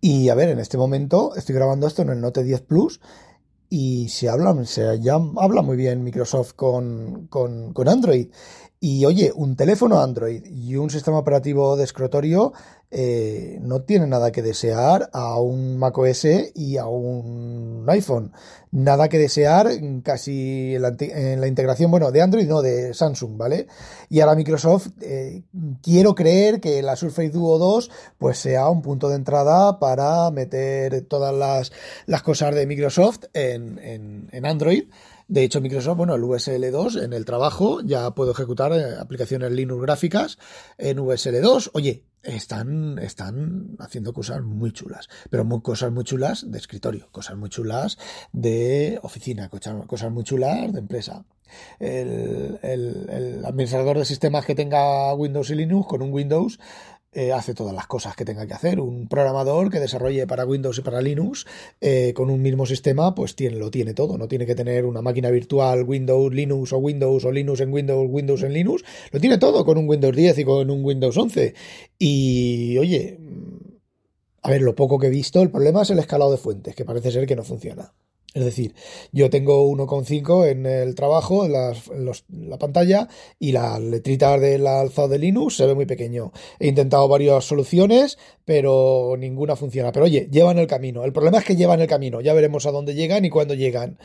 y 0.06 0.28
a 0.28 0.34
ver, 0.34 0.50
en 0.50 0.58
este 0.58 0.76
momento 0.76 1.34
estoy 1.34 1.54
grabando 1.54 1.86
esto 1.86 2.02
en 2.02 2.10
el 2.10 2.20
Note 2.20 2.44
10 2.44 2.60
Plus 2.60 3.00
y 3.70 4.10
se 4.10 4.28
habla, 4.28 4.54
se 4.66 5.00
ya 5.00 5.14
habla 5.14 5.62
muy 5.62 5.78
bien 5.78 6.04
Microsoft 6.04 6.52
con, 6.52 7.26
con, 7.28 7.72
con 7.72 7.88
Android. 7.88 8.28
Y 8.80 9.06
oye, 9.06 9.32
un 9.34 9.56
teléfono 9.56 10.02
Android 10.02 10.44
y 10.44 10.76
un 10.76 10.90
sistema 10.90 11.16
operativo 11.16 11.74
de 11.78 11.84
escritorio 11.84 12.52
eh, 12.96 13.58
no 13.60 13.82
tiene 13.82 14.06
nada 14.06 14.30
que 14.30 14.40
desear 14.40 15.10
a 15.12 15.40
un 15.40 15.76
macOS 15.78 16.26
y 16.54 16.76
a 16.76 16.86
un 16.86 17.84
iPhone. 17.88 18.32
Nada 18.70 19.08
que 19.08 19.18
desear 19.18 19.68
casi 20.04 20.76
en 20.76 21.40
la, 21.40 21.46
integración, 21.48 21.90
bueno, 21.90 22.12
de 22.12 22.22
Android, 22.22 22.46
no, 22.46 22.62
de 22.62 22.94
Samsung, 22.94 23.36
¿vale? 23.36 23.66
Y 24.08 24.20
ahora 24.20 24.36
Microsoft, 24.36 24.90
eh, 25.00 25.42
quiero 25.82 26.14
creer 26.14 26.60
que 26.60 26.82
la 26.82 26.94
Surface 26.94 27.30
Duo 27.30 27.58
2 27.58 27.90
pues 28.16 28.38
sea 28.38 28.68
un 28.68 28.80
punto 28.80 29.08
de 29.08 29.16
entrada 29.16 29.80
para 29.80 30.30
meter 30.30 31.02
todas 31.02 31.34
las, 31.34 31.72
las 32.06 32.22
cosas 32.22 32.54
de 32.54 32.64
Microsoft 32.64 33.24
en, 33.32 33.80
en, 33.80 34.28
en 34.30 34.46
Android. 34.46 34.84
De 35.26 35.42
hecho, 35.42 35.60
Microsoft, 35.60 35.96
bueno, 35.96 36.14
el 36.14 36.22
USL2 36.22 37.02
en 37.02 37.12
el 37.12 37.24
trabajo 37.24 37.80
ya 37.80 38.12
puedo 38.12 38.30
ejecutar 38.30 38.72
eh, 38.72 38.96
aplicaciones 39.00 39.50
Linux 39.50 39.82
gráficas 39.82 40.38
en 40.78 40.98
USL2. 40.98 41.70
Oye, 41.72 42.04
están, 42.24 42.98
están 42.98 43.76
haciendo 43.78 44.12
cosas 44.12 44.42
muy 44.42 44.72
chulas, 44.72 45.08
pero 45.30 45.44
muy, 45.44 45.60
cosas 45.60 45.92
muy 45.92 46.04
chulas 46.04 46.50
de 46.50 46.58
escritorio, 46.58 47.08
cosas 47.12 47.36
muy 47.36 47.48
chulas 47.48 47.98
de 48.32 48.98
oficina, 49.02 49.48
cosas, 49.48 50.10
muy 50.10 50.24
chulas 50.24 50.72
de 50.72 50.78
empresa. 50.78 51.24
El, 51.78 52.58
el, 52.62 53.44
administrador 53.44 53.98
de 53.98 54.04
sistemas 54.04 54.44
que 54.44 54.54
tenga 54.54 55.14
Windows 55.14 55.50
y 55.50 55.54
Linux 55.54 55.86
con 55.86 56.02
un 56.02 56.12
Windows 56.12 56.58
eh, 57.14 57.32
hace 57.32 57.54
todas 57.54 57.74
las 57.74 57.86
cosas 57.86 58.16
que 58.16 58.24
tenga 58.24 58.46
que 58.46 58.54
hacer. 58.54 58.80
Un 58.80 59.08
programador 59.08 59.70
que 59.70 59.80
desarrolle 59.80 60.26
para 60.26 60.44
Windows 60.44 60.78
y 60.78 60.82
para 60.82 61.00
Linux 61.00 61.46
eh, 61.80 62.12
con 62.14 62.30
un 62.30 62.42
mismo 62.42 62.66
sistema, 62.66 63.14
pues 63.14 63.36
tiene, 63.36 63.56
lo 63.56 63.70
tiene 63.70 63.94
todo. 63.94 64.18
No 64.18 64.28
tiene 64.28 64.46
que 64.46 64.54
tener 64.54 64.84
una 64.84 65.02
máquina 65.02 65.30
virtual 65.30 65.84
Windows, 65.84 66.34
Linux 66.34 66.72
o 66.72 66.78
Windows 66.78 67.24
o 67.24 67.32
Linux 67.32 67.60
en 67.60 67.72
Windows, 67.72 68.08
Windows 68.10 68.42
en 68.42 68.52
Linux. 68.52 68.84
Lo 69.12 69.20
tiene 69.20 69.38
todo 69.38 69.64
con 69.64 69.78
un 69.78 69.88
Windows 69.88 70.14
10 70.14 70.38
y 70.38 70.44
con 70.44 70.70
un 70.70 70.84
Windows 70.84 71.16
11. 71.16 71.54
Y 71.98 72.76
oye, 72.78 73.18
a 74.42 74.50
ver, 74.50 74.62
lo 74.62 74.74
poco 74.74 74.98
que 74.98 75.06
he 75.06 75.10
visto, 75.10 75.40
el 75.40 75.50
problema 75.50 75.82
es 75.82 75.90
el 75.90 75.98
escalado 75.98 76.30
de 76.30 76.36
fuentes, 76.36 76.74
que 76.74 76.84
parece 76.84 77.10
ser 77.10 77.26
que 77.26 77.36
no 77.36 77.44
funciona. 77.44 77.94
Es 78.34 78.44
decir, 78.44 78.74
yo 79.12 79.30
tengo 79.30 79.64
1,5 79.70 80.48
en 80.48 80.66
el 80.66 80.96
trabajo, 80.96 81.46
en, 81.46 81.52
la 81.52 82.58
pantalla, 82.58 83.08
y 83.38 83.52
las 83.52 83.80
letritas 83.80 84.40
del 84.40 84.66
alzado 84.66 85.06
de 85.06 85.20
Linux 85.20 85.56
se 85.56 85.66
ve 85.66 85.76
muy 85.76 85.86
pequeño. 85.86 86.32
He 86.58 86.66
intentado 86.66 87.06
varias 87.06 87.44
soluciones, 87.44 88.18
pero 88.44 89.14
ninguna 89.16 89.54
funciona. 89.54 89.92
Pero 89.92 90.06
oye, 90.06 90.28
llevan 90.32 90.58
el 90.58 90.66
camino. 90.66 91.04
El 91.04 91.12
problema 91.12 91.38
es 91.38 91.44
que 91.44 91.54
llevan 91.54 91.80
el 91.80 91.86
camino. 91.86 92.20
Ya 92.20 92.34
veremos 92.34 92.66
a 92.66 92.72
dónde 92.72 92.94
llegan 92.94 93.24
y 93.24 93.30
cuándo 93.30 93.54
llegan. 93.54 94.00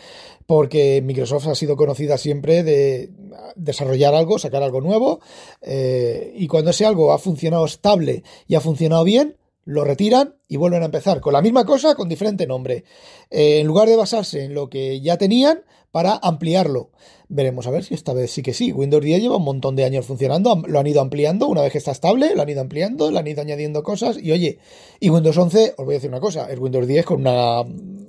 Porque 0.46 1.02
Microsoft 1.04 1.48
ha 1.48 1.56
sido 1.56 1.76
conocida 1.76 2.20
siempre 2.20 2.62
de 2.62 3.10
desarrollar 3.56 4.13
algo, 4.13 4.38
sacar 4.38 4.62
algo 4.62 4.80
nuevo. 4.80 5.22
Eh, 5.63 6.34
y 6.36 6.46
cuando 6.48 6.70
ese 6.70 6.86
algo 6.86 7.13
ha 7.13 7.18
funcionado 7.18 7.65
estable 7.65 8.22
y 8.48 8.54
ha 8.54 8.62
funcionado 8.62 9.04
bien, 9.04 9.38
lo 9.69 9.84
retiran 9.84 10.34
y 10.47 10.58
vuelven 10.58 10.82
a 10.82 10.86
empezar 10.86 11.21
con 11.21 11.32
la 11.32 11.43
misma 11.43 11.63
cosa 11.63 11.93
con 11.93 12.10
diferente 12.10 12.47
nombre. 12.47 12.86
Eh, 13.29 13.60
en 13.60 13.67
lugar 13.67 13.88
de 13.88 13.95
basarse 13.95 14.45
en 14.45 14.55
lo 14.55 14.67
que 14.67 14.99
ya 14.99 15.17
tenían 15.17 15.63
para 15.91 16.19
ampliarlo. 16.23 16.89
Veremos 17.27 17.67
a 17.67 17.69
ver 17.69 17.84
si 17.84 17.93
esta 17.93 18.13
vez 18.13 18.32
sí 18.32 18.41
que 18.41 18.55
sí. 18.55 18.71
Windows 18.71 19.03
10 19.03 19.21
lleva 19.21 19.38
un 19.38 19.43
montón 19.43 19.75
de 19.75 19.86
años 19.86 20.08
funcionando, 20.08 20.63
lo 20.65 20.79
han 20.79 20.88
ido 20.88 21.01
ampliando, 21.01 21.47
una 21.47 21.62
vez 21.62 21.71
que 21.71 21.77
está 21.77 21.91
estable, 21.91 22.34
lo 22.34 22.41
han 22.41 22.49
ido 22.49 22.62
ampliando, 22.62 23.12
lo 23.12 23.19
han 23.19 23.27
ido 23.27 23.41
añadiendo 23.41 23.84
cosas 23.84 24.17
y 24.19 24.32
oye, 24.32 24.58
y 24.99 25.12
Windows 25.12 25.38
11, 25.38 25.75
os 25.77 25.86
voy 25.86 25.93
a 25.93 25.97
decir 25.97 26.10
una 26.10 26.19
cosa, 26.19 26.49
el 26.49 26.58
Windows 26.58 26.88
10 26.88 27.05
con 27.05 27.21
una 27.21 27.63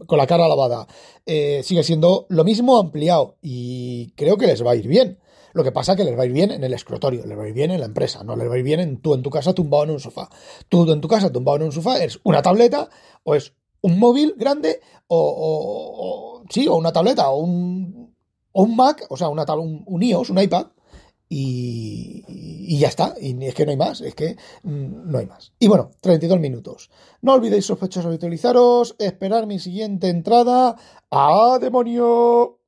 con 0.07 0.17
la 0.17 0.27
cara 0.27 0.49
lavada. 0.49 0.87
Eh, 1.27 1.61
sigue 1.63 1.83
siendo 1.83 2.25
lo 2.31 2.43
mismo 2.43 2.79
ampliado 2.79 3.37
y 3.43 4.13
creo 4.13 4.39
que 4.39 4.47
les 4.47 4.65
va 4.65 4.71
a 4.71 4.77
ir 4.77 4.89
bien. 4.89 5.19
Lo 5.53 5.65
que 5.65 5.73
pasa 5.73 5.93
es 5.93 5.99
que 5.99 6.05
les 6.05 6.19
va 6.19 6.27
ir 6.27 6.33
bien 6.33 6.51
en 6.51 6.65
el 6.65 6.75
escritorio, 6.75 7.27
les 7.27 7.39
va 7.39 7.49
ir 7.49 7.55
bien 7.55 7.71
en 7.71 7.81
la 7.81 7.87
empresa, 7.87 8.23
no 8.25 8.37
les 8.37 8.51
va 8.51 8.59
ir 8.59 8.65
bien 8.65 8.81
en 8.81 9.01
tú 9.01 9.15
en 9.15 9.23
tu 9.23 9.31
casa 9.31 9.55
tumbado 9.55 9.85
en 9.85 9.91
un 9.91 10.01
sofá. 10.01 10.29
Tú 10.69 10.91
en 10.91 11.01
tu 11.01 11.09
casa 11.09 11.31
tumbado 11.31 11.59
en 11.59 11.65
un 11.65 11.73
sofá 11.73 12.03
es 12.03 12.21
una 12.25 12.43
tableta 12.43 12.89
o 13.25 13.35
es 13.35 13.55
un 13.83 13.99
móvil 13.99 14.35
grande 14.37 14.81
o, 15.09 16.43
sí, 16.51 16.69
o 16.69 16.77
una 16.77 16.93
tableta 16.93 17.31
o 17.31 17.41
un, 17.41 18.15
o 18.53 18.63
un 18.63 18.77
Mac, 18.77 19.07
o 19.09 19.17
sea, 19.17 19.29
una, 19.29 19.45
un, 19.55 19.83
un 19.87 20.03
iOS, 20.03 20.31
un 20.31 20.41
iPad 20.41 20.67
y, 21.33 22.79
ya 22.79 22.89
está. 22.89 23.15
Y 23.21 23.45
es 23.45 23.55
que 23.55 23.65
no 23.65 23.71
hay 23.71 23.77
más, 23.77 24.01
es 24.01 24.15
que 24.15 24.37
mm, 24.65 25.11
no 25.11 25.19
hay 25.19 25.27
más. 25.27 25.53
Y 25.59 25.69
bueno, 25.69 25.91
32 26.01 26.41
minutos. 26.41 26.91
No 27.23 27.35
olvidéis 27.35 27.67
sospechosos 27.67 28.07
habitualizaros, 28.07 28.97
esperar 28.99 29.47
mi 29.47 29.59
siguiente 29.59 30.09
entrada. 30.09 30.77
¡A 31.11 31.59
demonio! 31.61 32.60